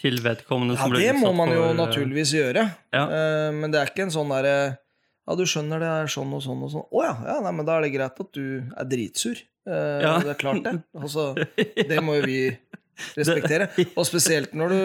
til 0.02 0.17
vedkommende 0.23 0.75
Ja, 0.78 0.82
som 0.84 0.91
ble 0.95 0.99
det 1.04 1.13
må 1.19 1.34
man 1.36 1.49
jo 1.52 1.62
for, 1.62 1.69
eh, 1.73 1.78
naturligvis 1.78 2.34
gjøre. 2.36 2.63
Ja. 2.95 3.04
Uh, 3.08 3.52
men 3.56 3.71
det 3.71 3.80
er 3.82 3.91
ikke 3.91 4.06
en 4.08 4.12
sånn 4.15 4.30
derre 4.34 4.56
Ja, 5.28 5.36
du 5.38 5.43
skjønner 5.45 5.80
det 5.84 5.88
er 5.93 6.08
sånn 6.12 6.32
og 6.34 6.41
sånn 6.41 6.63
og 6.65 6.71
sånn. 6.73 6.86
Å 6.89 7.04
ja, 7.06 7.13
ja 7.30 7.38
nei, 7.45 7.52
men 7.54 7.65
da 7.67 7.78
er 7.78 7.86
det 7.86 7.91
greit 7.93 8.19
at 8.23 8.32
du 8.34 8.45
er 8.75 8.86
dritsur. 8.89 9.38
Eh, 9.69 9.99
Ja. 10.02 10.15
Det 10.25 10.32
er 10.34 10.39
klart, 10.41 10.63
det. 10.65 10.73
Altså, 11.04 11.36
det 11.91 11.99
må 12.02 12.15
jo 12.17 12.23
vi 12.25 12.39
respektere. 13.18 13.68
Og 13.96 14.06
spesielt 14.08 14.54
når 14.58 14.70
du 14.74 14.80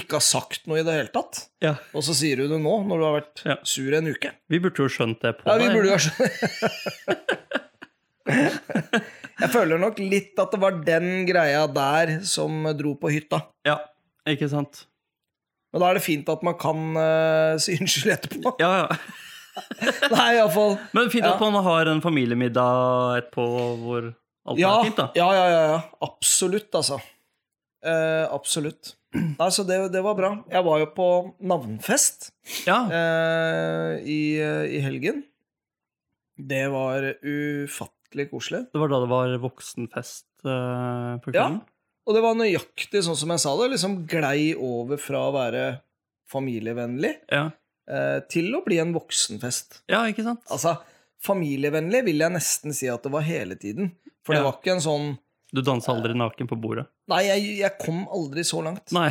ikke 0.00 0.18
har 0.18 0.24
sagt 0.24 0.66
noe 0.70 0.80
i 0.80 0.84
det 0.86 0.94
hele 0.96 1.12
tatt. 1.14 1.46
Ja, 1.64 1.74
Og 1.94 2.02
så 2.06 2.14
sier 2.16 2.36
du 2.42 2.48
det 2.48 2.60
nå, 2.62 2.74
når 2.88 2.96
du 3.02 3.04
har 3.08 3.16
vært 3.20 3.44
Ja. 3.46 3.56
sur 3.64 3.94
en 3.98 4.06
uke. 4.12 4.30
vi 4.48 4.58
burde 4.58 4.76
jo 4.84 4.88
skjønt 4.88 5.20
det 5.20 5.36
på 5.38 5.46
Ja, 5.50 5.56
vi 5.58 5.68
burde 5.74 5.88
jo 5.88 5.96
ha 5.96 5.98
skjønt 5.98 6.30
Jeg 9.40 9.48
føler 9.54 9.80
nok 9.80 9.98
litt 10.02 10.36
at 10.40 10.52
det 10.52 10.60
var 10.60 10.76
den 10.84 11.24
greia 11.28 11.64
der 11.72 12.18
som 12.28 12.62
dro 12.76 12.92
på 13.00 13.08
hytta. 13.12 13.40
Ja, 13.66 13.78
ikke 14.28 14.48
sant? 14.52 14.84
Men 15.72 15.80
da 15.84 15.88
er 15.90 15.94
det 16.00 16.04
fint 16.04 16.28
at 16.28 16.42
man 16.46 16.56
kan 16.60 16.80
uh, 16.98 17.56
si 17.62 17.76
unnskyld 17.80 18.12
etterpå. 18.18 18.52
Ja, 18.60 18.70
ja. 18.84 18.98
Nei, 20.14 20.28
iallfall. 20.38 20.76
Men 20.96 21.08
fint 21.12 21.24
Ja. 21.26 21.32
at 21.34 21.40
man 21.42 21.56
har 21.64 21.88
en 21.90 22.02
familiemiddag 22.04 23.16
etterpå 23.22 23.46
hvor 23.82 24.10
alt 24.50 24.58
Ja, 24.60 24.76
er 24.80 24.84
fint, 24.90 25.00
da. 25.00 25.08
ja, 25.18 25.28
ja, 25.36 25.46
ja, 25.54 25.62
ja. 25.74 25.80
Absolutt, 26.06 26.70
altså. 26.78 27.00
Eh, 27.84 28.26
absolutt. 28.32 28.94
Nei, 29.14 29.48
så 29.50 29.64
det, 29.66 29.78
det 29.92 30.02
var 30.04 30.14
bra. 30.18 30.28
Jeg 30.52 30.62
var 30.66 30.78
jo 30.82 30.86
på 30.94 31.06
navnfest 31.42 32.28
Ja, 32.68 32.76
eh, 32.94 33.96
i, 34.06 34.20
i 34.76 34.80
helgen. 34.84 35.24
Det 36.40 36.66
var 36.72 37.04
ufattelig 37.26 38.28
koselig. 38.30 38.62
det 38.72 38.80
var 38.80 38.88
da 38.92 39.00
det 39.02 39.10
var 39.10 39.34
voksenfest 39.42 40.26
eh, 40.46 41.14
på 41.24 41.34
Ja. 41.34 41.48
Og 42.08 42.14
det 42.16 42.22
var 42.24 42.34
nøyaktig 42.38 43.02
sånn 43.06 43.16
som 43.18 43.30
jeg 43.34 43.42
sa 43.42 43.52
det. 43.60 43.70
Liksom 43.74 43.98
glei 44.10 44.54
over 44.56 44.96
fra 44.98 45.26
å 45.28 45.34
være 45.34 45.64
familievennlig 46.30 47.12
Ja. 47.30 47.50
eh, 47.90 48.20
til 48.30 48.48
å 48.56 48.62
bli 48.64 48.78
en 48.82 48.94
voksenfest. 48.96 49.82
ja, 49.90 50.04
ikke 50.08 50.24
sant? 50.24 50.40
Altså, 50.50 50.76
familievennlig 51.22 52.04
vil 52.06 52.22
jeg 52.24 52.32
nesten 52.32 52.72
si 52.74 52.88
at 52.88 53.02
det 53.04 53.12
var 53.12 53.26
hele 53.26 53.56
tiden. 53.60 53.92
For 54.24 54.34
det 54.34 54.42
var 54.46 54.56
ikke 54.58 54.74
en 54.78 54.84
sånn 54.84 55.10
Du 55.54 55.62
dansa 55.66 55.92
aldri 55.92 56.14
naken 56.14 56.48
på 56.50 56.58
bordet? 56.60 56.86
Nei, 57.10 57.24
jeg, 57.26 57.54
jeg 57.64 57.74
kom 57.82 58.04
aldri 58.12 58.44
så 58.46 58.62
langt. 58.64 58.92
Nei. 58.94 59.10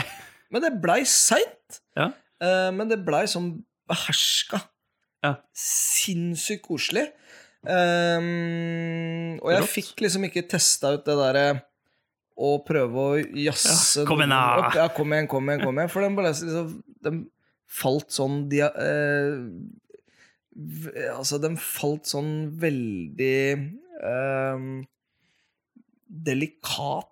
Men 0.54 0.63
det 0.63 0.73
blei 0.82 1.02
seint. 1.10 1.82
Ja. 1.99 2.10
Uh, 2.39 2.69
men 2.75 2.88
det 2.91 3.02
blei 3.06 3.25
sånn 3.30 3.52
beherska. 3.89 4.62
Ja. 5.25 5.34
Sinnssykt 5.58 6.63
koselig. 6.67 7.10
Um, 7.60 9.36
og 9.43 9.49
jeg 9.52 9.63
Rått. 9.65 9.73
fikk 9.73 10.06
liksom 10.06 10.23
ikke 10.30 10.45
testa 10.47 10.93
ut 10.95 11.04
det 11.04 11.17
derre 11.19 11.47
å 12.39 12.54
prøve 12.63 13.02
å 13.04 13.17
jazze 13.19 14.06
Ja, 14.06 14.08
kom 14.08 14.23
igjen, 14.23 14.32
opp. 14.32 14.78
Ja, 14.80 14.86
kom 14.95 15.12
igjen, 15.12 15.28
kom 15.28 15.49
igjen, 15.52 15.65
kom 15.65 15.82
igjen. 15.82 15.91
For 15.91 16.06
den, 16.06 16.15
bare 16.15 16.32
liksom, 16.32 16.71
den 17.04 17.19
falt 17.69 18.15
sånn 18.15 18.45
de, 18.52 18.63
uh, 18.63 19.43
Altså, 21.13 21.39
den 21.43 21.60
falt 21.60 22.08
sånn 22.10 22.49
veldig 22.60 23.36
eh, 23.56 24.63
delikat 26.10 27.08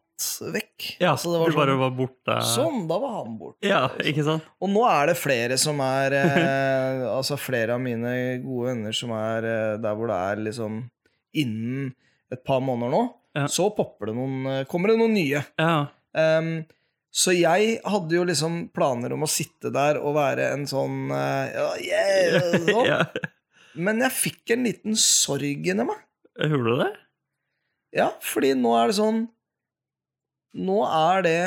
vekk. 0.53 0.85
Ja, 1.03 1.11
så 1.17 1.29
det 1.29 1.39
var 1.43 1.51
du 1.51 1.57
bare 1.59 1.73
sånn, 1.75 1.81
var 1.83 1.91
borte. 1.93 2.37
sånn, 2.49 2.79
da 2.89 2.95
var 2.97 3.11
han 3.19 3.35
borte. 3.37 3.61
Ja, 3.69 3.83
ikke 4.01 4.23
sant? 4.25 4.47
Og 4.65 4.71
nå 4.73 4.81
er 4.89 5.11
det 5.11 5.17
flere 5.21 5.59
som 5.61 5.77
er 5.85 6.15
eh, 6.17 7.03
Altså 7.11 7.37
flere 7.37 7.75
av 7.77 7.83
mine 7.83 8.15
gode 8.41 8.71
venner 8.71 8.97
som 8.97 9.13
er 9.13 9.45
eh, 9.45 9.75
der 9.83 9.93
hvor 9.99 10.09
det 10.09 10.17
er 10.31 10.41
liksom 10.47 10.79
Innen 11.37 11.91
et 12.33 12.41
par 12.47 12.63
måneder 12.65 12.89
nå, 12.95 13.03
Ja. 13.37 13.45
så 13.51 13.69
popper 13.77 14.09
det 14.09 14.17
noen 14.17 14.49
eh, 14.49 14.63
Kommer 14.71 14.89
det 14.89 14.97
noen 15.03 15.13
nye. 15.13 15.43
Ja. 15.61 15.75
Um, 16.17 16.49
så 17.13 17.31
jeg 17.37 17.77
hadde 17.85 18.17
jo 18.17 18.25
liksom 18.25 18.63
planer 18.73 19.13
om 19.13 19.21
å 19.25 19.29
sitte 19.29 19.69
der 19.73 19.99
og 20.01 20.15
være 20.17 20.49
en 20.55 20.65
sånn 20.69 21.11
uh, 21.13 21.77
yeah, 21.81 22.57
sånn. 22.67 23.21
Men 23.77 24.01
jeg 24.01 24.15
fikk 24.17 24.53
en 24.57 24.65
liten 24.65 24.97
sorg 24.97 25.45
inni 25.69 25.85
meg. 25.85 26.01
Gjorde 26.41 26.73
du 26.73 26.81
det? 26.81 26.89
Ja, 27.95 28.11
fordi 28.23 28.51
nå 28.57 28.73
er 28.77 28.89
det 28.91 28.97
sånn 28.97 29.21
Nå 30.57 30.81
er 30.83 31.23
det 31.25 31.39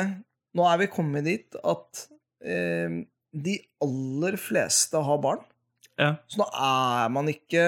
Nå 0.57 0.65
er 0.67 0.79
vi 0.81 0.87
kommet 0.91 1.27
dit 1.27 1.57
at 1.61 2.05
eh, 2.43 3.01
de 3.31 3.53
aller 3.79 4.35
fleste 4.35 4.99
har 4.99 5.19
barn. 5.23 5.39
Ja. 5.95 6.15
Så 6.27 6.41
nå 6.41 6.47
er 6.51 7.11
man 7.13 7.29
ikke 7.31 7.65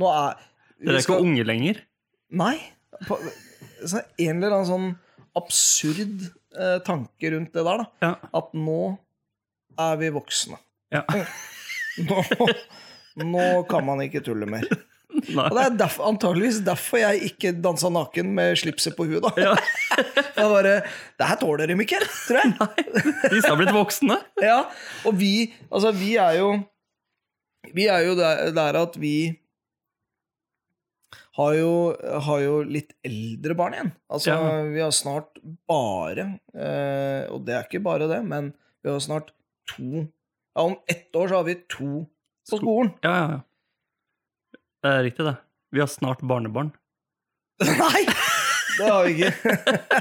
Nå 0.00 0.08
er 0.10 0.40
Dere 0.80 0.98
er 0.98 1.04
ikke 1.04 1.20
unge 1.22 1.44
lenger? 1.46 1.78
Nei. 2.36 2.56
På, 3.06 3.16
så 3.86 4.02
en 4.02 4.40
eller 4.40 4.52
annen 4.52 4.68
sånn 4.68 4.88
absurd 5.36 6.26
eh, 6.56 6.78
tanke 6.84 7.30
rundt 7.32 7.54
det 7.54 7.64
der, 7.64 7.80
da. 7.80 7.86
Ja. 8.04 8.10
At 8.36 8.52
nå 8.56 8.96
er 9.80 9.96
vi 10.00 10.10
voksne. 10.12 10.58
Ja. 10.92 11.02
Nå, 11.96 12.20
nå 13.24 13.44
kan 13.70 13.86
man 13.86 14.02
ikke 14.04 14.20
tulle 14.24 14.44
mer. 14.50 14.66
Nei. 15.16 15.46
Og 15.48 15.54
det 15.56 15.62
er 15.64 15.76
derf- 15.80 16.02
antageligvis 16.04 16.58
derfor 16.66 16.98
jeg 17.00 17.22
ikke 17.30 17.52
dansa 17.64 17.88
naken 17.92 18.34
med 18.36 18.56
slipset 18.60 18.96
på 18.98 19.06
huet. 19.08 19.22
da. 19.24 19.32
Ja. 19.40 19.54
Jeg 20.36 20.50
bare 20.52 20.72
Det 21.16 21.26
her 21.30 21.38
tåler 21.40 21.66
de 21.70 21.76
ikke, 21.80 21.98
tror 22.26 22.42
jeg. 22.42 22.52
Disse 23.32 23.48
har 23.48 23.56
blitt 23.56 23.72
voksne. 23.74 24.18
Ja, 24.44 24.58
Og 25.08 25.16
vi 25.18 25.30
Altså, 25.70 25.92
vi 25.96 26.14
er 26.20 26.36
jo 26.42 26.50
Vi 27.74 27.86
er 27.88 28.04
jo 28.06 28.14
der, 28.18 28.50
der 28.56 28.78
at 28.82 28.98
vi 29.00 29.14
har 31.36 31.52
jo, 31.58 31.72
har 32.26 32.38
jo 32.40 32.60
litt 32.64 32.94
eldre 33.04 33.54
barn 33.58 33.74
igjen. 33.76 33.90
Altså, 34.12 34.30
Ja. 34.32 34.62
vi 34.72 34.80
har 34.80 34.92
snart 34.96 35.36
bare 35.68 36.38
eh, 36.54 37.26
Og 37.32 37.42
det 37.44 37.54
er 37.56 37.66
ikke 37.66 37.82
bare 37.84 38.08
det, 38.08 38.22
men 38.24 38.52
vi 38.84 38.90
har 38.92 39.00
snart 39.04 39.32
to 39.74 40.06
Ja, 40.56 40.62
om 40.64 40.76
ett 40.88 41.12
år 41.16 41.28
så 41.28 41.36
har 41.42 41.44
vi 41.44 41.54
to 41.68 42.06
på 42.48 42.56
skolen. 42.62 42.94
Ja, 43.04 43.10
ja, 43.12 43.26
ja. 43.34 43.40
Det 44.86 44.92
er 44.94 45.02
riktig, 45.02 45.24
det. 45.26 45.36
Vi 45.74 45.80
har 45.82 45.88
snart 45.90 46.20
barnebarn. 46.22 46.70
Nei! 47.64 48.06
Det 48.76 48.84
har 48.92 49.06
vi 49.06 49.12
ikke. 49.16 49.30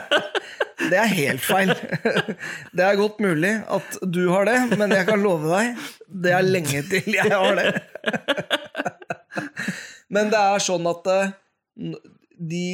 Det 0.92 0.98
er 1.00 1.08
helt 1.08 1.42
feil. 1.42 1.70
Det 2.76 2.84
er 2.84 2.98
godt 3.00 3.22
mulig 3.24 3.54
at 3.72 3.96
du 4.04 4.20
har 4.34 4.46
det, 4.50 4.58
men 4.78 4.92
jeg 4.92 5.08
kan 5.08 5.22
love 5.24 5.48
deg, 5.48 5.80
det 6.12 6.34
er 6.36 6.44
lenge 6.44 6.82
til 6.92 7.08
jeg 7.16 7.32
har 7.32 7.56
det. 7.56 7.72
Men 10.14 10.30
det 10.30 10.38
er 10.38 10.62
sånn 10.62 10.86
at 10.92 11.08
eh, 11.10 11.32
de 12.52 12.66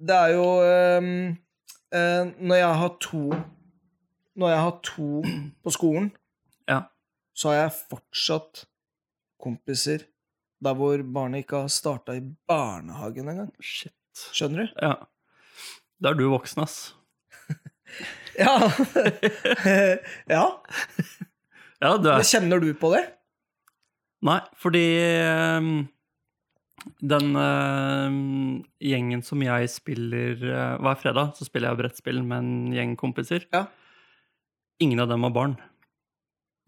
Det 0.00 0.14
er 0.16 0.32
jo 0.32 0.46
eh, 0.64 1.10
eh, 1.92 2.30
Når 2.40 2.56
jeg 2.62 2.78
har 2.80 2.94
to 3.04 3.20
Når 4.40 4.54
jeg 4.54 4.62
har 4.64 4.78
to 4.88 5.10
på 5.66 5.74
skolen, 5.76 6.08
Ja. 6.70 6.78
så 7.36 7.50
har 7.52 7.58
jeg 7.66 7.76
fortsatt 7.90 8.64
kompiser 9.42 10.06
der 10.62 10.76
hvor 10.78 11.02
barnet 11.14 11.44
ikke 11.44 11.64
har 11.64 11.72
starta 11.72 12.14
i 12.16 12.22
barnehagen 12.48 13.30
engang. 13.32 13.50
Shit. 13.62 13.94
Skjønner 14.34 14.68
du? 14.68 14.76
Ja. 14.82 14.94
Da 16.02 16.12
er 16.12 16.18
du 16.18 16.28
voksen, 16.32 16.66
ass. 16.66 16.80
Ja. 18.32 18.54
ja. 20.32 20.44
Ja, 21.82 21.90
du 22.00 22.06
er 22.08 22.22
kjenner 22.24 22.62
du 22.62 22.70
på 22.78 22.88
det? 22.94 23.02
Nei, 24.24 24.38
fordi 24.56 24.86
um, 25.58 25.68
den 27.02 27.36
uh, 27.36 28.14
gjengen 28.80 29.20
som 29.26 29.42
jeg 29.44 29.68
spiller 29.68 30.40
uh, 30.46 30.78
Hver 30.80 30.96
fredag 31.02 31.34
så 31.36 31.44
spiller 31.44 31.72
jeg 31.72 31.82
brettspill 31.82 32.22
med 32.24 32.38
en 32.38 32.72
gjeng 32.78 32.96
kompiser. 32.96 33.44
Ja. 33.52 33.66
Ingen 34.80 35.04
av 35.04 35.12
dem 35.12 35.28
har 35.28 35.36
barn. 35.36 35.58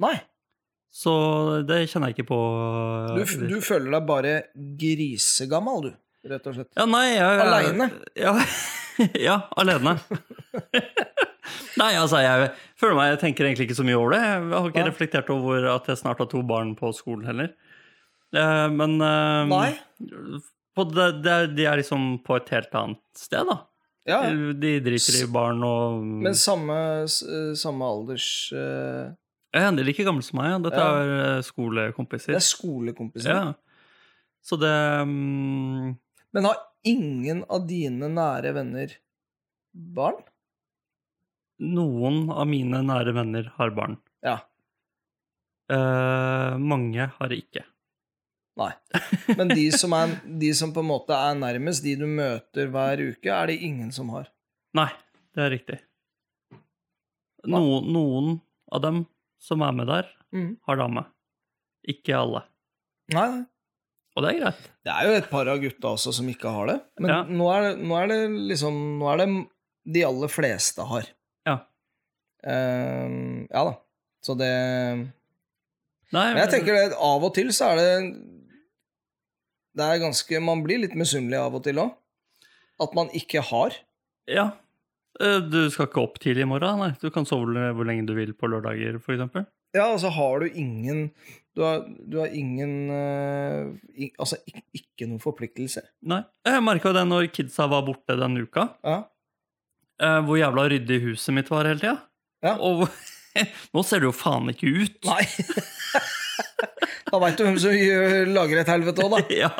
Nei. 0.04 0.18
Så 0.94 1.12
det 1.66 1.80
kjenner 1.90 2.12
jeg 2.12 2.20
ikke 2.20 2.28
på. 2.28 2.40
Du, 3.18 3.24
du 3.50 3.56
føler 3.64 3.90
deg 3.96 4.04
bare 4.06 4.34
grisegammal, 4.78 5.88
du, 5.88 5.96
rett 6.30 6.46
og 6.46 6.54
slett. 6.54 6.70
Ja, 6.78 6.86
nei 6.86 7.08
jeg, 7.16 7.40
alene? 7.42 7.88
Ja, 8.18 8.34
ja 9.26 9.40
alene. 9.58 9.96
nei, 11.80 11.90
altså, 11.98 12.20
jeg 12.22 12.52
føler 12.78 12.94
meg 12.96 13.10
Jeg 13.10 13.20
tenker 13.24 13.48
egentlig 13.48 13.66
ikke 13.66 13.78
så 13.80 13.86
mye 13.88 13.98
over 13.98 14.14
det. 14.14 14.22
Jeg 14.22 14.54
har 14.54 14.70
ikke 14.70 14.84
Nei. 14.84 14.92
reflektert 14.92 15.34
over 15.34 15.66
at 15.74 15.90
jeg 15.90 15.98
snart 16.04 16.22
har 16.22 16.30
to 16.30 16.44
barn 16.46 16.72
på 16.78 16.92
skolen 16.94 17.26
heller. 17.26 17.50
Eh, 18.34 18.68
men 18.78 18.94
eh, 19.02 19.42
Nei? 19.50 19.68
Det, 19.98 21.10
det, 21.26 21.36
de 21.58 21.66
er 21.70 21.82
liksom 21.82 22.20
på 22.26 22.38
et 22.38 22.54
helt 22.54 22.78
annet 22.78 23.02
sted, 23.18 23.50
da. 23.50 23.64
Ja. 24.06 24.22
De 24.30 24.78
driter 24.84 25.22
i 25.22 25.26
barn 25.32 25.62
og 25.64 26.02
Men 26.04 26.34
samme, 26.36 26.76
samme 27.08 27.86
alders 27.88 28.26
eh, 28.52 29.14
Ja, 29.54 29.70
De 29.70 29.84
er 29.84 29.86
like 29.86 30.04
gamle 30.06 30.24
som 30.26 30.40
meg. 30.40 30.50
Ja. 30.50 30.58
Dette 30.66 30.82
Ja. 30.82 31.02
er 31.38 31.42
skolekompiser. 31.46 32.34
Det 32.34 32.40
er 32.40 32.48
skolekompiser. 32.48 33.30
Ja. 33.30 33.52
Så 34.42 34.58
det 34.60 34.72
um... 35.02 35.94
Men 36.34 36.48
har 36.48 36.58
ingen 36.84 37.44
av 37.48 37.68
dine 37.68 38.10
nære 38.10 38.50
venner 38.56 38.96
barn? 39.72 40.18
Noen 41.62 42.26
av 42.34 42.48
mine 42.50 42.82
nære 42.82 43.14
venner 43.14 43.52
har 43.56 43.70
barn. 43.76 43.96
Ja. 44.26 44.40
Uh, 45.70 46.58
mange 46.58 47.06
har 47.14 47.30
det 47.30 47.38
ikke. 47.44 47.62
Nei. 48.58 48.72
Men 49.38 49.54
de 49.54 49.70
som, 49.74 49.94
er, 49.96 50.18
de 50.26 50.50
som 50.54 50.74
på 50.74 50.82
en 50.82 50.90
måte 50.90 51.14
er 51.14 51.38
nærmest, 51.38 51.86
de 51.86 51.94
du 51.98 52.06
møter 52.10 52.68
hver 52.74 53.00
uke, 53.06 53.30
er 53.30 53.50
det 53.50 53.60
ingen 53.62 53.94
som 53.94 54.10
har. 54.14 54.28
Nei, 54.74 54.90
det 55.34 55.46
er 55.46 55.54
riktig. 55.54 55.80
No, 57.46 57.80
noen 57.86 58.38
av 58.72 58.82
dem 58.82 59.04
som 59.44 59.64
er 59.64 59.74
med 59.76 59.90
der, 59.90 60.08
mm. 60.34 60.52
har 60.68 60.80
dame. 60.80 61.04
Ikke 61.94 62.16
alle. 62.16 62.44
Nei, 63.12 63.26
nei. 63.28 63.42
Og 64.14 64.22
det 64.22 64.30
er 64.30 64.38
greit. 64.44 64.66
Det 64.86 64.92
er 64.94 65.08
jo 65.08 65.16
et 65.18 65.26
par 65.30 65.48
av 65.50 65.58
gutta 65.62 65.90
også 65.96 66.12
som 66.14 66.28
ikke 66.30 66.52
har 66.54 66.70
det. 66.70 66.76
Men 67.02 67.10
Ja. 67.10 67.18
nå, 67.26 67.48
er 67.50 67.64
det, 67.66 67.72
nå 67.82 67.96
er 67.98 68.06
det 68.12 68.18
liksom 68.52 68.76
Nå 69.00 69.08
er 69.10 69.16
det 69.24 69.26
de 69.94 70.04
aller 70.06 70.30
fleste 70.30 70.86
har. 70.86 71.08
Ja. 71.44 71.56
Uh, 72.46 73.42
ja 73.50 73.64
da. 73.68 73.74
Så 74.24 74.36
det 74.38 74.52
Nei, 76.14 76.28
Men 76.30 76.38
jeg 76.44 76.52
tenker 76.52 76.76
det, 76.76 76.94
av 76.94 77.24
og 77.26 77.34
til 77.34 77.50
så 77.52 77.72
er 77.72 77.80
det 77.80 77.92
Det 79.74 79.84
er 79.84 80.02
ganske 80.04 80.40
Man 80.44 80.62
blir 80.62 80.78
litt 80.84 80.94
misunnelig 80.94 81.40
av 81.40 81.58
og 81.58 81.64
til 81.66 81.80
òg. 81.82 81.90
At 82.80 82.94
man 82.94 83.10
ikke 83.14 83.42
har. 83.50 83.74
Ja. 84.30 84.52
Eh, 85.20 85.40
Du 85.46 85.70
skal 85.70 85.88
ikke 85.88 86.02
opp 86.02 86.18
tidlig 86.22 86.42
i 86.46 86.48
morgen? 86.50 86.80
Nei, 86.82 86.92
du 87.00 87.10
kan 87.14 87.26
sove 87.28 87.46
hvor 87.76 87.86
lenge 87.86 88.06
du 88.08 88.14
vil 88.16 88.32
på 88.34 88.50
lørdager, 88.50 88.98
eksempel. 88.98 89.46
Ja, 89.74 89.88
altså 89.90 90.10
har 90.14 90.40
du 90.44 90.46
ingen 90.54 91.08
Du 91.54 91.62
har, 91.62 91.82
du 91.86 92.18
har 92.20 92.30
ingen 92.34 92.90
uh, 92.90 93.72
i, 93.94 94.12
Altså 94.18 94.38
ikke, 94.46 94.62
ikke 94.74 95.08
noen 95.10 95.22
forpliktelser. 95.22 95.86
Nei. 96.06 96.22
Jeg 96.46 96.62
merka 96.66 96.92
det 96.94 97.04
når 97.06 97.28
kidsa 97.34 97.66
var 97.70 97.82
borte 97.86 98.16
den 98.18 98.38
uka. 98.42 98.68
Ja. 98.86 99.00
Uh, 100.02 100.20
Hvor 100.26 100.38
jævla 100.38 100.68
ryddig 100.70 101.00
huset 101.04 101.34
mitt 101.34 101.50
var 101.50 101.66
hele 101.70 101.82
tida. 101.82 101.96
Ja. 102.42 102.56
Og 102.58 102.88
nå 103.74 103.82
ser 103.86 104.02
det 104.02 104.10
jo 104.10 104.14
faen 104.14 104.50
ikke 104.50 104.70
ut. 104.82 104.98
Nei. 105.06 105.22
da 107.10 107.20
veit 107.22 107.36
du 107.38 107.44
hvem 107.46 107.58
som 107.62 107.74
lager 108.34 108.60
et 108.62 108.70
helvete 108.72 109.04
òg, 109.04 109.10
da. 109.14 109.18
Ja, 109.44 109.50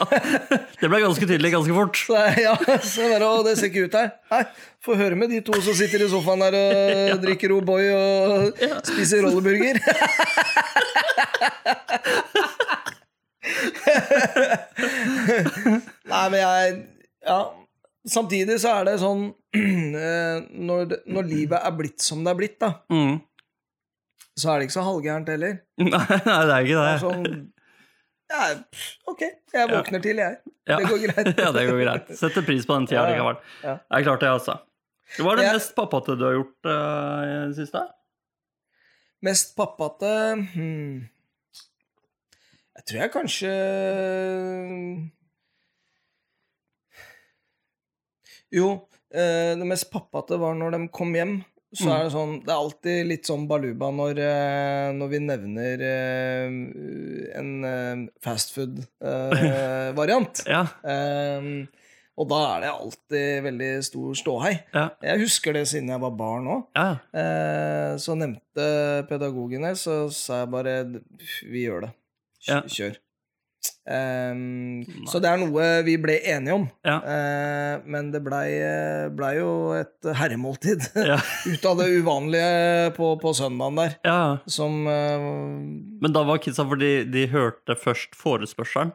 Det 0.80 0.90
ble 0.90 1.00
ganske 1.04 1.26
tydelig 1.28 1.52
ganske 1.54 1.74
fort. 1.76 1.96
Så, 2.06 2.18
ja, 2.42 2.54
så 2.84 3.08
bare, 3.12 3.28
å, 3.30 3.42
det 3.46 3.56
ser 3.60 3.70
ikke 3.72 3.86
ut 3.88 3.98
her. 3.98 4.10
Nei, 4.34 4.42
Få 4.84 4.96
høre 5.00 5.16
med 5.16 5.30
de 5.32 5.38
to 5.46 5.56
som 5.64 5.72
sitter 5.78 6.02
i 6.04 6.08
sofaen 6.12 6.42
der 6.44 6.54
og 6.60 7.20
drikker 7.24 7.54
O'boy 7.56 7.86
og 7.94 8.64
spiser 8.90 9.24
rolleburger. 9.24 9.80
Nei, 16.08 16.24
men 16.30 16.40
jeg 16.40 16.82
Ja. 17.24 17.38
Samtidig 18.04 18.58
så 18.60 18.68
er 18.82 18.84
det 18.90 18.98
sånn 19.00 19.30
eh, 19.56 20.42
når, 20.60 20.90
når 21.08 21.24
livet 21.30 21.56
er 21.64 21.72
blitt 21.78 22.02
som 22.04 22.20
det 22.24 22.34
er 22.34 22.36
blitt, 22.42 22.58
da, 22.60 22.74
Mm. 22.92 23.14
Så 24.38 24.50
er 24.50 24.58
det 24.60 24.66
ikke 24.68 24.76
så 24.78 24.84
halvgærent 24.86 25.28
heller. 25.30 25.58
Nei, 25.78 25.88
nei, 25.90 26.40
det 26.48 26.54
er 26.54 26.64
ikke 26.66 26.74
Det 26.74 26.84
det. 26.84 26.92
er 26.92 27.02
sånn 27.02 27.50
ja, 28.34 28.46
Ok, 29.12 29.20
jeg 29.54 29.68
våkner 29.70 30.00
til, 30.02 30.16
jeg. 30.22 30.38
Ja. 30.66 30.78
Det 30.80 30.88
går 30.88 31.02
greit. 31.04 31.28
ja, 31.44 31.50
det 31.54 31.64
går 31.68 31.80
greit. 31.84 32.08
Setter 32.18 32.42
pris 32.46 32.64
på 32.66 32.74
den 32.78 32.86
tida 32.90 33.02
Ja, 33.02 33.10
ja. 33.10 33.12
likevel. 33.14 33.36
Det 33.62 33.98
er 33.98 34.06
klart 34.08 34.24
det, 34.24 34.30
altså. 34.32 34.54
Hva 35.20 35.34
er 35.34 35.36
det 35.38 35.44
Ja. 35.44 35.52
mest 35.58 35.74
pappate 35.76 36.16
du 36.18 36.24
har 36.24 36.32
gjort 36.38 36.66
uh, 36.66 37.20
i 37.28 37.34
det 37.50 37.56
siste? 37.60 37.82
Mest 39.24 39.52
pappate 39.56 40.10
hmm. 40.54 41.04
Jeg 42.74 42.86
tror 42.88 43.00
jeg 43.04 43.12
kanskje 43.14 43.52
Jo, 48.54 48.68
eh, 49.14 49.52
det 49.58 49.66
mest 49.66 49.88
pappate 49.92 50.36
var 50.38 50.54
når 50.58 50.76
de 50.76 50.80
kom 50.94 51.14
hjem. 51.16 51.36
Så 51.74 51.88
Mm. 51.88 51.92
er 51.94 52.02
det 52.04 52.12
sånn 52.14 52.34
Det 52.44 52.52
er 52.52 52.60
alltid 52.62 53.06
litt 53.08 53.26
sånn 53.26 53.48
baluba 53.50 53.88
når, 53.90 54.14
eh, 54.22 54.92
når 54.94 55.08
vi 55.10 55.18
nevner 55.18 55.80
eh, 55.82 56.46
en 57.40 57.50
eh, 57.64 57.96
fastfood-variant. 58.22 60.42
Ja. 60.54 60.62
Og 62.14 62.28
da 62.30 62.36
er 62.54 62.60
det 62.62 62.68
alltid 62.70 63.42
veldig 63.42 63.70
stor 63.82 64.14
ståhei. 64.14 64.52
Ja. 64.72 64.84
Jeg 65.02 65.18
husker 65.24 65.50
det 65.56 65.64
siden 65.66 65.88
jeg 65.90 65.98
var 66.04 66.12
barn 66.14 66.46
òg. 66.46 66.60
ja. 66.78 66.92
Eh, 67.10 67.96
så 67.98 68.14
nevnte 68.14 69.02
pedagogene, 69.08 69.72
så 69.78 70.06
sa 70.14 70.44
jeg 70.44 70.50
bare 70.54 70.76
Vi 71.50 71.64
gjør 71.66 71.80
det. 71.88 71.92
Kjør. 72.46 72.62
kjør. 72.70 72.94
Ehm, 73.84 74.80
så 75.10 75.20
det 75.20 75.28
er 75.28 75.40
noe 75.42 75.64
vi 75.84 75.94
ble 76.00 76.16
enige 76.32 76.54
om. 76.56 76.64
Ja. 76.86 76.96
Uh, 77.04 77.84
men 77.90 78.08
det 78.14 78.22
blei 78.24 78.46
ble 79.16 79.30
jo 79.38 79.50
et 79.76 80.08
herremåltid 80.20 80.86
Ja. 81.12 81.18
ut 81.50 81.66
av 81.68 81.82
det 81.82 81.90
uvanlige 81.98 82.90
på, 82.96 83.10
på 83.20 83.34
søndagen 83.36 83.76
der. 83.82 83.96
ja. 84.08 84.18
Som 84.48 84.86
uh, 84.88 85.28
Men 86.00 86.16
da 86.16 86.24
var 86.28 86.40
kidsa 86.44 86.64
fordi 86.68 87.04
de 87.12 87.26
hørte 87.32 87.76
først 87.80 88.16
forespørselen, 88.18 88.92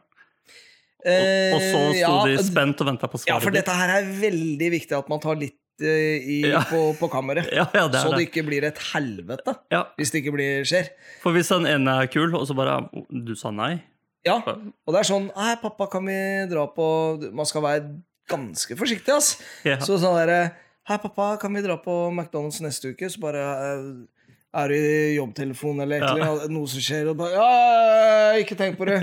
og, 1.00 1.54
og 1.56 1.62
så 1.64 1.78
eh, 1.80 1.94
sto 2.02 2.16
de 2.28 2.34
spent 2.44 2.82
og 2.82 2.90
venta 2.90 3.08
på 3.08 3.22
Ja, 3.24 3.38
for 3.40 3.54
dette 3.54 3.72
her 3.72 3.94
er 3.94 4.08
veldig 4.20 4.66
viktig 4.74 4.92
at 4.98 5.06
man 5.08 5.22
tar 5.22 5.38
litt 5.40 5.56
eh, 5.80 6.18
i, 6.20 6.40
Ja. 6.50 6.60
på, 6.68 6.90
på 6.98 7.08
kammeret. 7.08 7.48
Ja, 7.56 7.64
ja, 7.72 7.86
det 7.88 8.02
så 8.02 8.10
det 8.12 8.18
det. 8.18 8.26
ikke 8.28 8.44
blir 8.50 8.66
et 8.68 8.82
helvete 8.90 9.54
Ja, 9.72 9.86
hvis 9.96 10.12
det 10.12 10.20
ikke 10.20 10.34
blir, 10.36 10.66
skjer. 10.68 10.90
For 11.22 11.32
hvis 11.32 11.48
den 11.54 11.64
ene 11.70 11.94
er 12.02 12.10
kul, 12.12 12.34
og 12.36 12.44
så 12.50 12.56
bare 12.58 12.82
Du 13.08 13.32
sa 13.38 13.48
nei? 13.54 13.78
Ja, 14.26 14.36
og 14.44 14.92
det 14.92 15.00
er 15.00 15.06
sånn 15.08 15.30
Nei, 15.32 15.54
pappa, 15.62 15.86
kan 15.88 16.04
vi 16.04 16.16
dra 16.50 16.66
på 16.76 16.86
Man 17.32 17.48
skal 17.48 17.62
være 17.64 17.84
ganske 18.30 18.76
forsiktig, 18.76 19.14
ass. 19.16 19.30
Ja. 19.64 19.78
Så 19.80 19.96
sånn 20.02 20.18
derre 20.18 20.40
Hei, 20.90 20.98
pappa, 21.00 21.32
kan 21.40 21.54
vi 21.56 21.62
dra 21.64 21.76
på 21.80 21.94
McDonald's 22.12 22.60
neste 22.64 22.92
uke? 22.92 23.08
Så 23.08 23.20
bare 23.22 23.40
eh, 23.40 23.84
Er 24.60 24.72
du 24.72 24.76
i 24.76 25.16
jobbtelefon 25.16 25.80
eller 25.84 26.02
Ja. 26.04 26.12
eller 26.16 26.48
noe 26.52 26.68
som 26.68 26.82
skjer, 26.84 27.08
og 27.12 27.16
bare 27.20 27.32
Ja, 27.38 28.40
ikke 28.42 28.56
tenk 28.58 28.76
på 28.80 28.88
det. 28.88 29.00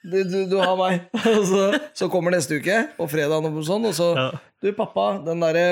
Du, 0.00 0.16
du, 0.24 0.38
du 0.48 0.56
har 0.62 0.76
meg. 0.80 1.06
Og 1.36 1.42
så, 1.48 1.64
så 1.96 2.06
kommer 2.12 2.32
neste 2.32 2.56
uke, 2.60 2.76
og 3.00 3.10
fredag 3.12 3.44
og 3.44 3.58
sånn, 3.66 3.84
og 3.90 3.96
så 3.96 4.10
Ja. 4.16 4.28
Du, 4.62 4.70
pappa, 4.76 5.10
den 5.26 5.40
derre 5.44 5.64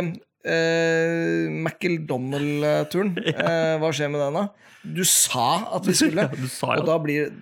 eh, 0.49 1.47
McDonald-turen, 1.53 3.15
eh, 3.35 3.75
hva 3.81 3.91
skjer 3.95 4.11
med 4.13 4.21
den, 4.25 4.37
da? 4.39 4.47
Du 4.85 5.03
sa 5.09 5.47
at 5.77 5.89
vi 5.89 5.95
skulle. 5.99 6.29
Ja, 6.39 6.49
sa 6.53 6.75
ja. 6.77 6.83
Og 6.83 6.89
da 6.89 6.97
blir, 7.03 7.33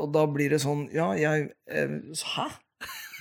og 0.00 0.12
da 0.14 0.24
blir 0.30 0.54
det 0.54 0.60
sånn 0.64 0.86
Ja, 0.94 1.12
jeg 1.18 1.50
eh, 1.70 1.96
Hæ? 2.34 2.48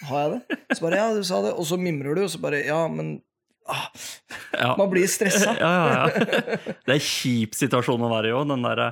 Har 0.10 0.24
jeg 0.26 0.32
det? 0.34 0.58
Så 0.76 0.84
bare 0.84 1.00
Ja, 1.00 1.10
du 1.16 1.24
sa 1.28 1.42
det. 1.46 1.54
Og 1.56 1.68
så 1.70 1.78
mimrer 1.80 2.18
du, 2.18 2.26
og 2.26 2.32
så 2.34 2.42
bare 2.44 2.64
Ja, 2.66 2.82
men 2.92 3.16
ah, 3.72 3.88
ja. 4.52 4.74
Man 4.80 4.90
blir 4.92 5.08
stressa. 5.08 5.56
ja, 5.64 5.74
ja, 5.74 5.92
ja. 5.94 6.72
Det 6.84 6.90
er 6.90 6.98
en 6.98 7.06
kjip 7.06 7.56
situasjon 7.56 8.04
å 8.04 8.12
være 8.12 8.32
i 8.32 8.36
òg. 8.36 8.50
Den 8.52 8.66
derre 8.66 8.90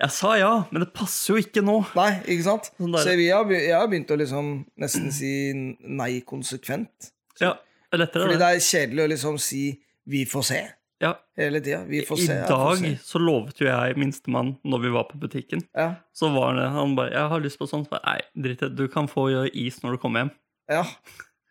Jeg 0.00 0.14
sa 0.16 0.32
ja, 0.40 0.52
men 0.72 0.86
det 0.86 0.92
passer 0.96 1.34
jo 1.34 1.42
ikke 1.44 1.62
nå. 1.64 1.76
Nei, 1.98 2.10
ikke 2.24 2.46
sant? 2.48 2.70
Sånn 2.78 2.96
Så 2.98 3.18
vi 3.20 3.28
har, 3.30 3.50
jeg 3.52 3.76
har 3.76 3.90
begynt 3.90 4.14
å 4.14 4.18
liksom 4.18 4.54
nesten 4.80 5.12
si 5.14 5.34
nei 5.54 6.14
konsekvent. 6.26 7.12
Ja, 7.42 7.54
det 7.90 7.98
er 7.98 8.06
lettere, 8.06 8.24
Fordi 8.26 8.38
det. 8.38 8.42
det 8.42 8.48
er 8.56 8.64
kjedelig 8.70 9.04
å 9.04 9.12
liksom 9.12 9.38
si 9.42 9.66
'vi 10.04 10.24
får 10.28 10.42
se' 10.50 10.64
Ja. 11.02 11.14
hele 11.36 11.60
tida. 11.60 11.84
Vi 11.88 12.02
får 12.06 12.18
I 12.18 12.26
se. 12.26 12.32
I 12.32 12.48
dag 12.48 12.78
se. 12.78 12.92
så 13.02 13.18
lovet 13.20 13.58
jo 13.60 13.66
jeg 13.66 13.96
minstemann 13.96 14.54
når 14.64 14.80
vi 14.82 14.90
var 14.94 15.04
på 15.10 15.18
butikken. 15.20 15.62
Ja. 15.74 15.94
Så 16.14 16.30
var 16.34 16.54
det 16.54 16.68
han 16.70 16.94
bare 16.96 17.10
'Jeg 17.10 17.28
har 17.28 17.40
lyst 17.40 17.58
på 17.58 17.66
sånn.' 17.68 17.84
Så 17.84 17.90
bare, 17.90 18.02
Nei, 18.06 18.20
drit 18.42 18.62
i 18.62 18.68
det. 18.68 18.76
Du 18.76 18.88
kan 18.88 19.06
få 19.08 19.28
is 19.52 19.80
når 19.82 19.92
du 19.92 19.98
kommer 19.98 20.20
hjem. 20.24 20.30
ja. 20.70 20.84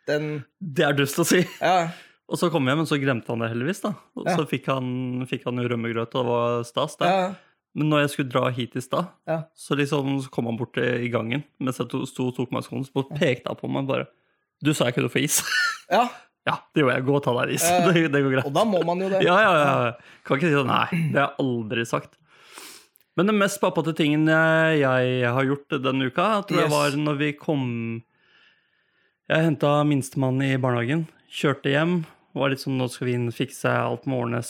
Den 0.07 0.43
Det 0.61 0.83
er 0.85 0.93
dust 0.93 1.15
å 1.19 1.25
si. 1.25 1.45
Ja. 1.61 1.89
Og 2.27 2.37
så 2.37 2.49
kom 2.51 2.65
jeg 2.65 2.71
hjem, 2.75 2.77
men 2.77 2.85
så 2.87 2.97
glemte 2.99 3.27
han 3.27 3.39
det 3.39 3.49
heldigvis. 3.51 3.81
da 3.81 3.93
Og 4.17 4.25
Ja. 4.27 4.35
så 4.37 4.47
fikk 4.47 4.65
han, 4.67 5.25
fikk 5.27 5.43
han 5.45 5.55
jo 5.57 5.67
rømmegrøt, 5.69 6.15
og 6.15 6.23
det 6.23 6.25
var 6.25 6.63
stas. 6.63 6.95
det 6.97 7.07
ja. 7.07 7.35
Men 7.75 7.89
når 7.89 7.99
jeg 8.01 8.09
skulle 8.09 8.29
dra 8.31 8.49
hit 8.49 8.75
i 8.75 8.81
stad, 8.81 9.07
Ja. 9.27 9.43
så 9.55 9.75
liksom 9.75 10.21
så 10.21 10.29
kom 10.29 10.45
han 10.45 10.57
bort 10.57 10.77
i 10.77 11.07
gangen 11.09 11.43
mens 11.59 11.77
jeg 11.79 11.87
sto 12.07 12.27
og 12.27 12.35
tok 12.35 12.51
meg 12.51 12.63
skoene, 12.63 12.85
så 12.85 13.03
pekte 13.17 13.47
han 13.47 13.55
på 13.55 13.69
meg 13.69 13.87
bare 13.87 14.07
'Du 14.63 14.73
sa 14.73 14.85
jeg 14.85 14.95
kunne 14.95 15.09
få 15.09 15.23
is.' 15.23 15.41
ja. 15.91 16.07
Ja, 16.49 16.57
det 16.75 16.81
gjorde 16.83 16.95
jeg. 16.97 17.05
Gå 17.07 17.13
og 17.15 17.23
ta 17.23 17.33
deg 17.37 17.43
en 17.49 17.55
is. 17.55 17.65
Eh, 17.71 17.85
Det, 17.93 18.01
det 18.11 18.21
går 18.25 18.33
greit. 18.35 18.47
Og 18.49 18.55
da 18.57 18.63
må 18.67 18.81
man 18.87 18.99
jo 19.03 19.07
det. 19.13 19.21
Ja, 19.23 19.37
ja, 19.45 19.51
ja. 19.59 20.17
Kan 20.27 20.37
ikke 20.41 20.49
si 20.51 20.57
sånn. 20.57 20.67
Nei, 20.71 20.87
det 21.13 21.21
har 21.21 21.29
jeg 21.31 21.45
aldri 21.45 21.85
sagt. 21.87 22.17
Men 23.15 23.29
den 23.29 23.37
mest 23.37 23.59
pappate 23.61 23.93
tingen 23.93 24.23
jeg, 24.25 24.79
jeg 24.81 25.27
har 25.35 25.45
gjort 25.45 25.75
denne 25.85 26.07
uka, 26.09 26.25
tror 26.49 26.63
jeg 26.63 26.65
Yes. 26.65 26.73
var 26.73 26.95
når 26.97 27.19
vi 27.19 27.27
kom 27.37 27.65
Jeg 29.29 29.45
henta 29.45 29.75
minstemann 29.87 30.41
i 30.43 30.55
barnehagen, 30.57 31.05
kjørte 31.31 31.69
hjem. 31.71 31.93
Var 32.33 32.49
litt 32.49 32.63
sånn 32.63 32.79
Nå 32.81 32.87
skal 32.89 33.07
vi 33.07 33.13
inn, 33.19 33.27
fikse 33.31 33.69
alt 33.69 34.07
med 34.09 34.17
ordnes. 34.17 34.49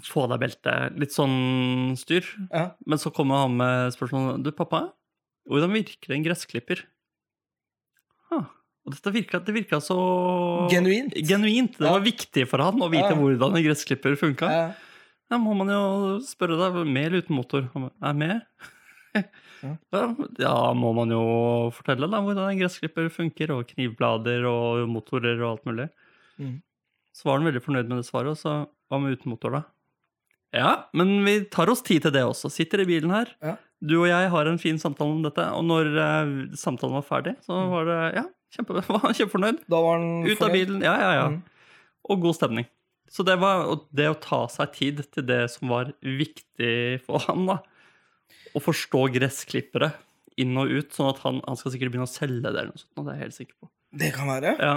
Få 0.00 0.24
deg 0.32 0.40
belte. 0.40 0.72
Litt 0.96 1.12
sånn 1.12 1.92
styr. 2.00 2.24
Ja. 2.48 2.70
Men 2.88 2.98
så 3.02 3.12
kommer 3.12 3.42
han 3.44 3.58
med 3.60 3.92
spørsmål 3.92 4.40
Du, 4.42 4.48
pappa, 4.56 4.86
hvordan 5.46 5.76
virker 5.76 6.16
en 6.16 6.24
gressklipper? 6.24 6.86
Ah, 8.32 8.48
og 8.86 8.94
dette 8.94 9.12
virka, 9.12 9.38
det 9.44 9.54
virka 9.54 9.80
så 9.84 9.96
Genuint. 10.70 11.14
Genuint. 11.28 11.76
Det 11.78 11.86
Ja. 11.86 11.92
var 11.92 12.00
viktig 12.04 12.46
for 12.48 12.58
han 12.64 12.80
å 12.80 12.88
vite 12.90 13.10
Ja. 13.10 13.16
hvordan 13.18 13.56
en 13.56 13.64
gressklipper 13.64 14.16
funka. 14.16 14.48
Ja. 14.50 14.72
Da 15.30 15.38
må 15.38 15.54
man 15.56 15.68
jo 15.68 16.18
spørre 16.26 16.56
deg 16.58 16.86
med 16.86 17.06
eller 17.06 17.22
uten 17.22 17.36
motor. 17.36 17.68
Er 18.02 18.12
med? 18.14 18.42
Ja. 19.62 19.76
da 20.38 20.72
må 20.72 20.94
man 20.96 21.10
jo 21.12 21.70
fortelle 21.76 22.08
da 22.10 22.20
hvordan 22.24 22.46
en 22.52 22.58
gressklipper 22.62 23.10
funker, 23.12 23.50
og 23.52 23.66
knivblader 23.68 24.46
og 24.48 24.88
motorer 24.88 25.36
og 25.42 25.50
alt 25.58 25.66
mulig. 25.68 25.88
Mm. 26.40 26.62
Så 27.12 27.24
var 27.28 27.38
han 27.38 27.44
veldig 27.52 27.60
fornøyd 27.62 27.88
med 27.90 27.98
det 28.00 28.06
svaret, 28.08 28.30
og 28.32 28.38
så 28.40 28.54
hva 28.88 29.00
med 29.02 29.18
uten 29.18 29.28
motor, 29.34 29.50
da? 29.58 29.62
Ja, 30.56 30.70
men 30.94 31.24
vi 31.26 31.44
tar 31.44 31.68
oss 31.68 31.82
tid 31.82 32.02
til 32.06 32.10
det 32.14 32.22
også. 32.24 32.48
Sitter 32.50 32.80
i 32.80 32.86
bilen 32.88 33.10
her. 33.12 33.28
Ja. 33.42 33.56
Du 33.84 34.00
og 34.00 34.08
jeg 34.08 34.30
har 34.32 34.46
en 34.48 34.58
fin 34.58 34.78
samtale 34.80 35.12
om 35.12 35.22
dette, 35.22 35.44
og 35.52 35.62
når 35.68 35.92
uh, 35.92 36.56
samtalen 36.56 36.96
var 36.96 37.04
ferdig, 37.06 37.36
så 37.44 37.60
Mm. 37.60 37.70
var 37.70 37.84
det 37.84 38.14
Ja, 38.16 38.24
kjempe, 38.54 38.82
var 38.92 39.02
han 39.06 39.16
kjempefornøyd. 39.16 39.64
Da 39.70 39.80
var 39.84 39.98
han 39.98 40.28
Ut 40.28 40.44
av 40.44 40.54
bilen. 40.54 40.84
Ja, 40.84 40.94
ja, 41.00 41.10
ja. 41.18 41.24
Mm. 41.32 41.40
Og 42.10 42.22
god 42.26 42.38
stemning. 42.38 42.68
Så 43.10 43.24
det 43.26 43.40
var 43.42 43.64
det 43.96 44.06
å 44.06 44.18
ta 44.22 44.44
seg 44.50 44.76
tid 44.76 45.02
til 45.10 45.26
det 45.26 45.42
som 45.50 45.72
var 45.72 45.90
viktig 46.04 47.00
for 47.06 47.22
han, 47.26 47.48
da. 47.48 47.58
Å 48.54 48.62
forstå 48.62 49.02
gressklippere 49.16 49.90
inn 50.40 50.54
og 50.58 50.70
ut, 50.70 50.94
sånn 50.94 51.10
at 51.10 51.18
han, 51.24 51.40
han 51.46 51.58
skal 51.58 51.74
sikkert 51.74 51.92
begynne 51.92 52.06
å 52.06 52.10
selge 52.10 52.46
det 52.46 52.54
eller 52.54 52.70
noe 52.70 52.80
sånt. 52.80 52.94
Det 52.96 53.10
er 53.10 53.18
jeg 53.18 53.24
helt 53.26 53.36
sikker 53.36 53.56
på. 53.58 53.70
Det 54.00 54.12
kan 54.14 54.30
være. 54.30 54.54
Ja. 54.62 54.76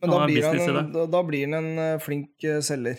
Men 0.00 0.12
da 0.12 0.22
blir, 0.28 0.44
han 0.44 0.60
en, 0.60 0.88
da, 0.92 1.04
da 1.08 1.20
blir 1.24 1.44
han 1.46 1.58
en 1.58 1.82
eh, 1.82 2.00
flink 2.04 2.44
eh, 2.44 2.62
selger. 2.64 2.98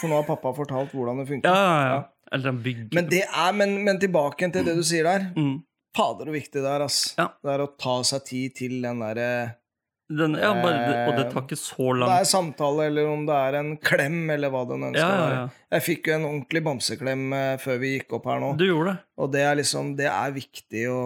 For 0.00 0.10
nå 0.10 0.18
har 0.18 0.26
pappa 0.26 0.52
fortalt 0.56 0.94
hvordan 0.96 1.22
det 1.22 1.28
funker. 1.28 1.48
Ja, 1.54 1.64
ja, 1.64 1.88
ja. 1.92 1.98
Eller 2.32 2.52
en 2.52 2.60
bygg... 2.60 2.88
Men, 2.92 3.08
det 3.08 3.22
men, 3.56 3.74
men 3.86 4.00
tilbake 4.00 4.50
til 4.52 4.66
det 4.66 4.74
du 4.76 4.84
sier 4.84 5.08
der. 5.08 5.30
mm. 5.36 5.56
Fader, 5.98 6.28
så 6.30 6.34
viktig 6.34 6.62
det 6.62 6.70
er, 6.70 6.84
ass. 6.86 6.98
Ja. 7.18 7.30
Det 7.42 7.54
er 7.54 7.64
å 7.64 7.72
ta 7.80 7.96
seg 8.06 8.26
tid 8.28 8.54
til 8.58 8.76
den 8.84 9.02
derre 9.02 9.30
Den, 10.08 10.38
ja, 10.40 10.54
bare, 10.56 11.04
og 11.10 11.18
det 11.18 11.26
tar 11.34 11.44
ikke 11.44 11.58
så 11.60 11.90
Om 11.90 12.00
lang 12.00 12.12
det 12.12 12.18
er 12.22 12.28
samtale, 12.30 12.88
eller 12.88 13.10
om 13.10 13.26
det 13.28 13.38
er 13.48 13.58
en 13.60 13.72
klem, 13.90 14.20
eller 14.32 14.52
hva 14.54 14.64
den 14.70 14.88
ønsker 14.90 15.02
Ja, 15.02 15.16
ja, 15.18 15.30
ja. 15.34 15.46
Jeg 15.76 15.86
fikk 15.88 16.10
jo 16.10 16.16
en 16.16 16.28
ordentlig 16.30 16.62
bamseklem 16.70 17.26
eh, 17.36 17.54
før 17.60 17.80
vi 17.82 17.94
gikk 17.96 18.14
opp 18.16 18.28
her 18.30 18.40
nå. 18.42 18.54
Du 18.60 18.64
gjorde 18.68 18.94
det. 18.94 19.02
Og 19.20 19.32
det 19.34 19.44
er 19.44 19.58
liksom 19.60 19.92
Det 19.98 20.08
er 20.12 20.36
viktig 20.36 20.86
å 20.94 21.00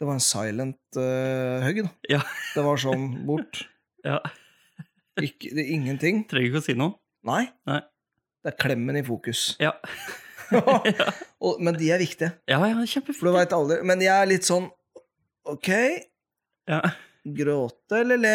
Det 0.00 0.08
var 0.08 0.16
en 0.16 0.24
silent 0.24 0.98
uh, 0.98 1.60
hug, 1.66 1.84
da. 1.84 1.92
Ja. 2.16 2.24
Det 2.56 2.64
var 2.64 2.80
sånn 2.80 3.06
bort. 3.28 3.62
ja. 4.08 4.18
Ikke, 5.20 5.52
det 5.52 5.66
ingenting. 5.68 6.24
Trenger 6.30 6.48
ikke 6.48 6.62
å 6.62 6.66
si 6.70 6.76
noe. 6.78 6.96
Nei. 7.28 7.44
Nei. 7.68 7.82
Det 8.40 8.54
er 8.54 8.56
klemmen 8.56 8.96
i 8.96 9.04
fokus. 9.04 9.50
Ja. 9.60 9.74
Og, 11.44 11.60
men 11.62 11.76
de 11.78 11.90
er 11.94 12.00
viktige. 12.02 12.32
Ja, 12.50 12.58
ja, 12.66 12.74
For 13.14 13.30
du 13.30 13.32
veit 13.36 13.52
aldri 13.56 13.78
Men 13.86 14.02
jeg 14.04 14.12
er 14.14 14.28
litt 14.28 14.44
sånn 14.48 14.66
OK, 15.48 15.68
Ja. 16.68 16.80
gråte 17.24 18.00
eller 18.02 18.18
le? 18.20 18.34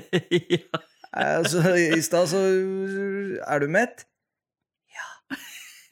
ja. 0.56 0.82
Altså, 1.14 1.62
I 1.78 2.00
stad 2.04 2.28
så 2.32 2.40
Er 3.46 3.62
du 3.62 3.68
mett? 3.70 4.04
Ja. 4.92 5.08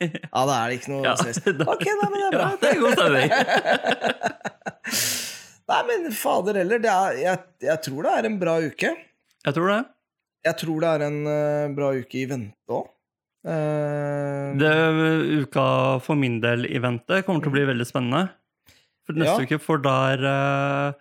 Ja, 0.03 0.42
da 0.48 0.57
er 0.64 0.72
det 0.72 0.81
ikke 0.81 0.92
noe 0.96 1.05
Ja. 1.07 1.14
stress. 1.20 1.40
Ok, 1.72 1.85
da, 1.87 2.09
men 2.11 2.18
det 2.18 2.27
er 2.27 2.37
bra. 2.37 2.48
Ja, 2.51 2.57
det 2.61 2.68
er 2.72 2.81
god 2.83 2.92
stemning. 2.98 3.31
Nei, 5.72 5.81
men 5.88 6.09
fader 6.16 6.59
heller, 6.59 6.81
det 6.83 6.90
er, 6.92 7.18
jeg, 7.22 7.42
jeg 7.64 7.79
tror 7.87 8.07
det 8.09 8.14
er 8.18 8.29
en 8.29 8.38
bra 8.40 8.57
uke. 8.61 8.90
Jeg 9.46 9.55
tror 9.57 9.70
det. 9.70 9.79
Jeg 10.42 10.59
tror 10.59 10.83
det 10.83 10.90
er 10.90 11.05
en 11.07 11.18
uh, 11.27 11.70
bra 11.77 11.92
uke 11.96 12.18
i 12.18 12.27
vente 12.29 12.75
òg. 12.75 12.90
Det 13.43 14.73
uka 15.43 15.65
for 16.05 16.15
min 16.19 16.41
del 16.43 16.67
i 16.71 16.79
vente 16.83 17.23
kommer 17.27 17.43
til 17.43 17.51
å 17.51 17.57
bli 17.57 17.65
veldig 17.73 17.87
spennende. 17.89 18.29
For 19.07 19.19
neste 19.19 19.41
Ja. 19.43 19.47
uke, 19.49 19.59
for 19.59 19.79
der 19.83 20.23
uh, 20.23 20.93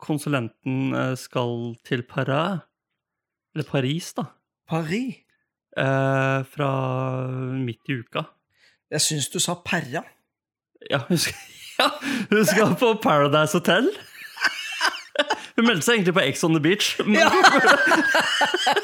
konsulenten 0.00 0.94
eh, 0.96 1.14
skal 1.20 1.74
til 1.84 2.02
Paris 2.02 2.62
Eller 3.54 3.64
Paris, 3.68 4.12
da. 4.16 4.24
Paris. 4.68 5.18
Uh, 5.76 6.40
fra 6.48 6.70
midt 7.60 7.84
i 7.92 7.98
uka. 8.00 8.24
Jeg 8.90 9.00
syns 9.04 9.28
du 9.32 9.38
sa 9.40 9.54
Perra. 9.64 10.02
Ja, 10.90 10.98
hun 11.08 11.18
skal, 11.20 11.36
ja, 11.78 11.90
hun 12.32 12.44
skal 12.48 12.74
på 12.80 12.94
Paradise 13.04 13.52
Hotel. 13.56 13.90
Hun 15.56 15.66
meldte 15.68 15.84
seg 15.84 15.98
egentlig 16.00 16.14
på 16.16 16.24
Ex 16.24 16.42
on 16.44 16.56
the 16.56 16.60
Beach. 16.64 16.94
Men, 17.04 17.20
Ja. 17.20 17.28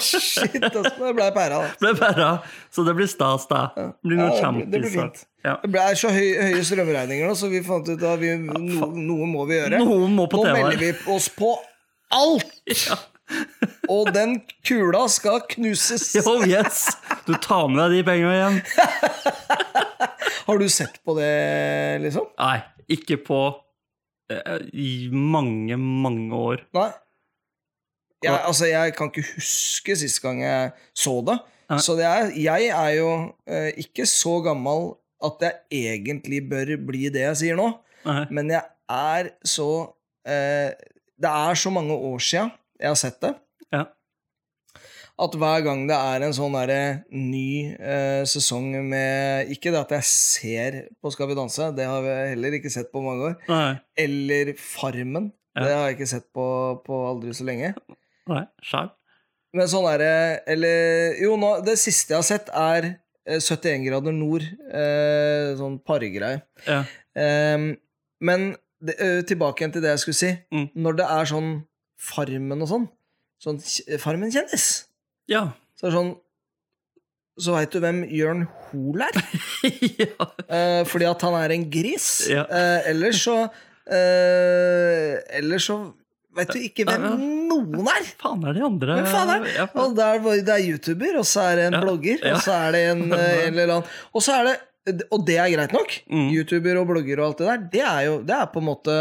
Shit, 0.00 0.56
altså. 0.64 0.82
Det 0.98 1.12
ble 1.16 1.28
da. 1.34 1.60
ble 1.80 1.92
bare, 2.00 2.28
så 2.72 2.84
det 2.86 2.94
blir 2.98 3.08
stas, 3.10 3.46
da. 3.50 3.66
Det 3.76 3.86
blir 4.08 4.20
noen 4.20 4.32
Ja, 4.34 4.50
det 4.50 4.52
blir- 4.56 4.70
det 4.72 4.80
blir 4.84 4.94
fint. 4.96 5.22
Ja. 5.44 5.54
Det 5.62 5.70
ble 5.72 5.84
så 5.96 6.10
høy, 6.12 6.26
høye 6.42 6.64
strømregninger 6.68 7.30
nå, 7.30 7.36
så 7.38 7.48
vi 7.52 7.62
fant 7.64 7.88
ut 7.88 8.02
at 8.02 8.18
vi, 8.20 8.34
no, 8.36 8.90
noe 8.96 9.28
må 9.30 9.46
vi 9.48 9.56
gjøre. 9.60 9.78
Noe 9.80 10.08
må 10.12 10.26
på 10.32 10.42
Nå 10.44 10.52
melder 10.52 10.76
vi 10.82 10.92
oss 11.14 11.28
på 11.36 11.54
alt! 12.12 12.50
Ja. 12.88 12.98
Og 13.88 14.08
den 14.10 14.40
kula 14.66 15.04
skal 15.08 15.40
knuses. 15.52 16.08
Oh 16.26 16.42
yes! 16.42 16.88
Du 17.28 17.34
tar 17.38 17.68
med 17.70 17.78
deg 17.84 18.00
de 18.00 18.06
pengene 18.08 18.34
igjen. 18.34 18.56
Har 20.46 20.58
du 20.58 20.66
sett 20.68 20.96
på 21.06 21.14
det, 21.14 22.00
liksom? 22.02 22.26
Nei, 22.40 22.56
ikke 22.90 23.20
på 23.22 23.38
eh, 24.32 24.58
i 24.74 24.90
mange, 25.14 25.76
mange 25.78 26.34
år. 26.34 26.64
Nei? 26.74 26.88
Jeg, 28.24 28.36
altså, 28.44 28.66
jeg 28.68 28.94
kan 28.98 29.08
ikke 29.10 29.24
huske 29.34 29.94
sist 29.96 30.20
gang 30.22 30.42
jeg 30.44 30.72
så 30.92 31.14
det. 31.24 31.38
Nei. 31.70 31.78
Så 31.80 31.94
det 31.96 32.04
er, 32.08 32.32
jeg 32.36 32.66
er 32.74 32.90
jo 32.98 33.10
eh, 33.46 33.70
ikke 33.80 34.04
så 34.10 34.40
gammel 34.44 34.90
at 35.24 35.44
jeg 35.44 35.60
egentlig 35.94 36.40
bør 36.50 36.74
bli 36.88 37.06
det 37.12 37.22
jeg 37.28 37.36
sier 37.44 37.56
nå, 37.60 37.68
Nei. 38.08 38.24
men 38.32 38.50
jeg 38.50 38.64
er 38.90 39.28
så 39.46 39.66
eh, 40.26 40.72
Det 41.20 41.28
er 41.30 41.58
så 41.60 41.70
mange 41.72 41.92
år 41.94 42.18
sia 42.24 42.46
jeg 42.80 42.88
har 42.88 42.96
sett 42.98 43.18
det, 43.22 43.34
Ja. 43.70 43.82
at 45.20 45.34
hver 45.36 45.60
gang 45.66 45.82
det 45.86 45.98
er 46.00 46.24
en 46.24 46.32
sånn 46.34 46.56
der, 46.56 47.02
ny 47.12 47.76
eh, 47.76 48.24
sesong 48.24 48.72
med 48.88 49.52
Ikke 49.52 49.70
det 49.74 49.82
at 49.84 49.92
jeg 49.98 50.08
ser 50.08 50.78
på 50.96 51.12
Skal 51.12 51.28
vi 51.30 51.36
danse, 51.38 51.68
det 51.76 51.84
har 51.86 52.00
vi 52.02 52.16
heller 52.32 52.56
ikke 52.58 52.72
sett 52.72 52.88
på 52.90 53.02
mange 53.04 53.30
år. 53.30 53.36
Nei. 53.52 53.74
Eller 54.00 54.54
Farmen. 54.58 55.30
Ja. 55.54 55.62
Det 55.66 55.72
har 55.76 55.86
jeg 55.90 55.98
ikke 56.00 56.10
sett 56.16 56.26
på, 56.34 56.46
på 56.86 57.02
aldri 57.12 57.36
så 57.36 57.44
lenge. 57.46 57.74
Nei. 58.30 58.44
Sjæl. 58.64 58.90
Men 59.56 59.66
sånn 59.66 59.86
er 59.90 59.98
det 59.98 60.10
Eller 60.54 61.16
Jo, 61.18 61.32
nå, 61.40 61.48
det 61.66 61.74
siste 61.82 62.14
jeg 62.14 62.20
har 62.20 62.26
sett, 62.28 62.50
er 62.54 62.86
eh, 63.26 63.40
71 63.42 63.82
grader 63.88 64.14
nord. 64.14 64.44
Eh, 64.70 65.50
sånn 65.58 65.80
pargreie. 65.86 66.42
Ja. 66.68 66.84
Ehm, 67.18 67.72
men 68.22 68.52
det, 68.80 68.94
eh, 69.02 69.20
tilbake 69.26 69.60
igjen 69.64 69.74
til 69.74 69.82
det 69.84 69.90
jeg 69.96 70.02
skulle 70.04 70.20
si. 70.20 70.30
Mm. 70.54 70.68
Når 70.86 71.00
det 71.02 71.08
er 71.18 71.30
sånn 71.32 71.50
Farmen 72.00 72.62
og 72.64 72.68
sånn, 72.70 72.86
sånn 73.42 73.58
Farmen-kjendis, 74.00 74.68
Ja. 75.28 75.50
så 75.76 75.86
er 75.86 75.90
det 75.90 75.96
sånn 75.98 76.14
Så 77.40 77.52
veit 77.56 77.70
du 77.72 77.80
hvem 77.80 78.02
Jørn 78.12 78.42
Hoel 78.68 79.02
er? 79.06 79.18
ja. 80.00 80.26
Eh, 80.48 80.82
fordi 80.88 81.06
at 81.08 81.22
han 81.26 81.34
er 81.38 81.52
en 81.54 81.66
gris. 81.72 82.08
Ja. 82.28 82.42
Eh, 82.46 82.88
ellers 82.92 83.20
så 83.24 83.36
eh, 83.90 85.18
Ellers 85.38 85.66
så 85.70 85.76
veit 86.36 86.52
du 86.54 86.62
ikke 86.62 86.86
hvem 86.88 87.04
noen 87.50 87.88
er. 87.90 88.08
Faen 88.20 88.44
er 88.46 88.56
de 88.56 88.64
andre 88.66 88.98
faen 89.10 89.32
er 89.34 89.46
Og 89.80 89.94
det 89.96 90.06
er, 90.06 90.20
det 90.46 90.54
er 90.54 90.66
YouTuber, 90.68 91.20
og 91.20 91.26
så 91.28 91.46
er 91.50 91.60
det 91.60 91.68
en 91.70 91.78
blogger, 91.82 92.24
og 92.32 92.42
så 92.44 92.56
er 92.66 92.76
det 92.76 92.82
en, 92.92 93.04
eh, 93.18 93.46
en 93.46 93.54
eller 93.54 93.74
annen 93.76 93.94
Og 94.14 94.24
så 94.24 94.38
er 94.38 94.50
det 94.50 95.06
Og 95.10 95.24
det 95.26 95.38
er 95.42 95.50
greit 95.52 95.74
nok. 95.76 95.96
Mm. 96.10 96.28
YouTuber 96.36 96.80
og 96.82 96.88
blogger 96.92 97.22
og 97.22 97.30
alt 97.30 97.42
det 97.42 97.50
der, 97.50 97.64
det 97.74 97.84
er 97.86 98.02
jo 98.08 98.14
Det 98.26 98.36
er 98.36 98.52
på 98.52 98.62
en 98.62 98.68
måte 98.70 98.98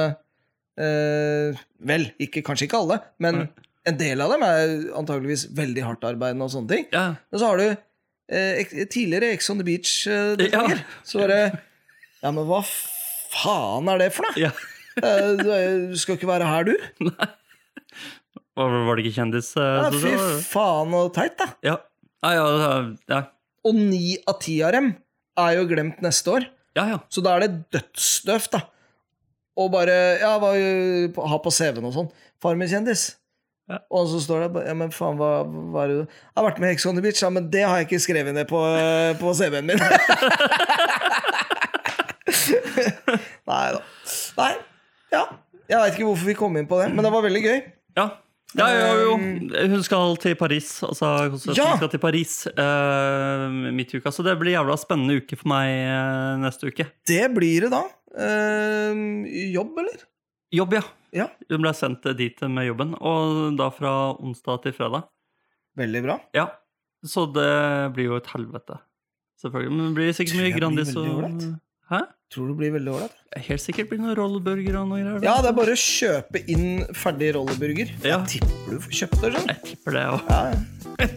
eh, 0.79 1.61
Vel, 1.91 2.09
ikke, 2.19 2.43
kanskje 2.45 2.67
ikke 2.67 2.81
alle, 2.81 2.99
men 3.23 3.43
mm. 3.43 3.67
en 3.91 3.99
del 3.99 4.23
av 4.25 4.33
dem 4.33 4.41
er 4.43 4.73
antageligvis 4.99 5.45
veldig 5.55 5.85
hardtarbeidende 5.85 6.49
og 6.49 6.51
sånne 6.51 6.73
ting. 6.73 6.89
Ja. 6.91 7.05
Men 7.31 7.39
så 7.39 7.51
har 7.53 7.61
du 7.61 7.67
eh, 7.69 8.73
tidligere 8.91 9.29
Ex 9.37 9.47
on 9.53 9.61
the 9.61 9.67
Beach 9.67 9.93
eh, 10.11 10.49
Ja. 10.51 10.65
Så 11.07 11.21
var 11.23 11.31
det 11.31 11.43
Ja, 12.19 12.33
men 12.33 12.43
hva 12.49 12.59
faen 12.65 13.87
er 13.93 14.03
det 14.03 14.11
for 14.17 14.27
noe? 14.27 14.35
ja. 14.41 14.51
Eh, 15.03 15.35
Du 15.39 15.49
er- 15.51 15.95
skal 15.97 16.15
ikke 16.17 16.27
være 16.29 16.45
her, 16.47 16.63
du? 16.69 16.73
Var, 18.59 18.67
var 18.87 18.95
det 18.99 19.05
ikke 19.05 19.15
kjendis? 19.21 19.53
eh, 19.55 19.63
Ja, 19.63 19.89
fy 19.91 20.15
faen 20.49 20.93
og 20.97 21.13
teit, 21.15 21.37
da. 21.39 21.45
Ja. 21.63 21.77
Ja, 22.23 22.31
ja, 22.35 22.95
ja. 23.07 23.21
Og 23.65 23.75
ni 23.75 24.17
av 24.27 24.39
ti 24.43 24.57
av 24.63 24.71
dem 24.75 24.89
er 25.39 25.53
jo 25.59 25.67
glemt 25.69 26.01
neste 26.03 26.27
år. 26.35 26.45
ja, 26.75 26.85
ja. 26.93 26.97
Så 27.09 27.21
da 27.23 27.35
er 27.37 27.39
det 27.47 27.69
dødsdøvt, 27.71 28.51
da. 28.51 28.61
Og 29.59 29.71
bare 29.71 29.95
Ja, 30.19 30.37
hva, 30.39 30.51
ha 31.27 31.37
på 31.43 31.51
CV-en 31.51 31.85
og 31.87 31.93
sånn. 31.95 32.11
Far 32.41 32.55
min 32.55 32.67
kjendis. 32.71 33.15
Ja. 33.69 33.77
Og 33.91 34.07
så 34.09 34.19
står 34.23 34.47
det 34.53 34.65
Ja, 34.67 34.73
men 34.73 34.89
faen, 34.91 35.17
hva, 35.19 35.43
hva 35.45 35.83
er 35.83 35.87
det 35.91 35.97
du 35.99 36.05
Jeg 36.07 36.35
har 36.37 36.45
vært 36.49 36.59
med 36.59 36.69
i 36.69 36.71
Hex 36.73 36.85
on 36.89 36.95
the 36.95 37.01
Beach, 37.05 37.21
ja, 37.21 37.29
men 37.29 37.49
det 37.51 37.63
har 37.67 37.77
jeg 37.77 37.87
ikke 37.87 37.99
skrevet 38.01 38.33
ned 38.33 38.47
på, 38.49 38.59
på 39.19 39.33
CV-en 39.37 39.65
min. 39.69 39.79
Nei 43.49 43.71
da. 43.75 43.81
Jeg 45.69 45.77
veit 45.83 45.93
ikke 45.97 46.07
hvorfor 46.07 46.25
vi 46.31 46.35
kom 46.39 46.57
inn 46.57 46.67
på 46.69 46.79
det, 46.81 46.89
men 46.95 47.05
det 47.05 47.11
var 47.13 47.23
veldig 47.25 47.43
gøy. 47.45 47.59
Ja. 47.99 48.07
Ja, 48.57 48.65
jo, 48.73 48.93
jo. 49.05 49.17
Hun 49.69 49.83
skal 49.85 50.15
til 50.17 50.33
Paris. 50.39 50.71
Altså, 50.81 51.09
konserten 51.29 51.59
Ja. 51.59 51.75
skal 51.77 51.91
til 51.93 52.01
Paris 52.01 52.31
uh, 52.49 53.43
midt 53.77 53.93
i 53.93 53.99
uka. 54.01 54.09
Så 54.09 54.25
det 54.25 54.33
blir 54.41 54.55
jævla 54.55 54.73
spennende 54.81 55.19
uke 55.21 55.37
for 55.37 55.51
meg 55.51 55.69
uh, 55.85 56.39
neste 56.41 56.71
uke. 56.71 56.87
Det 57.05 57.27
blir 57.35 57.67
det 57.67 57.69
da. 57.75 57.83
Uh, 58.17 59.29
jobb, 59.53 59.77
eller? 59.83 60.01
Jobb, 60.57 60.73
ja. 60.79 60.81
Ja. 61.13 61.27
Hun 61.53 61.61
ble 61.61 61.75
sendt 61.77 62.09
dit 62.17 62.41
med 62.49 62.65
jobben, 62.71 62.95
og 62.97 63.53
da 63.57 63.69
fra 63.73 63.93
onsdag 64.17 64.63
til 64.65 64.73
fredag. 64.77 65.05
Veldig 65.77 66.01
bra. 66.07 66.17
Ja, 66.37 66.47
Så 67.05 67.27
det 67.31 67.93
blir 67.95 68.09
jo 68.09 68.17
et 68.17 68.27
helvete. 68.33 68.79
Selvfølgelig. 69.39 69.71
Men 69.77 69.85
det 69.85 69.95
blir 69.95 70.17
sikkert 70.17 70.41
mye 70.41 70.57
Grandis 70.57 70.95
og. 70.97 71.43
Hæ? 71.93 72.01
Tror 72.29 72.51
det 72.51 72.55
blir 72.59 72.73
veldig 72.75 72.91
ålreit. 72.93 73.13
Helt 73.47 73.63
sikkert 73.63 73.89
blir 73.89 73.97
det 73.97 74.05
noen 74.05 74.17
rolleburger 74.19 74.75
og 74.77 74.91
noe 74.91 74.99
greier. 75.01 75.23
Ja, 75.25 75.39
det 75.41 75.49
er 75.49 75.55
bare 75.57 75.73
å 75.73 75.79
kjøpe 75.81 76.43
inn 76.53 76.83
ferdig 76.93 77.31
rolleburger. 77.39 77.89
Ja. 78.05 78.19
Jeg 78.19 78.35
tipper 78.35 78.75
du 78.75 78.83
får 78.85 78.97
kjøpt 79.01 79.17
det. 79.23 79.31
Sånn. 79.37 79.49
Jeg 79.49 79.63
tipper 79.71 79.97
det 79.97 80.07
òg. 80.13 80.29
Ja. 80.29 81.09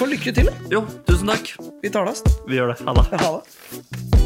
Få 0.00 0.08
lykke 0.10 0.34
til, 0.34 0.50
da. 0.50 0.70
Jo, 0.72 0.82
tusen 1.06 1.30
takk. 1.30 1.54
Vi 1.84 1.92
tar 1.94 2.10
det. 2.10 2.34
Vi 2.48 2.58
gjør 2.58 2.74
det. 2.74 2.80
Ha 2.88 2.96
det. 2.98 3.06
Ha 3.22 3.36
det. 3.36 4.19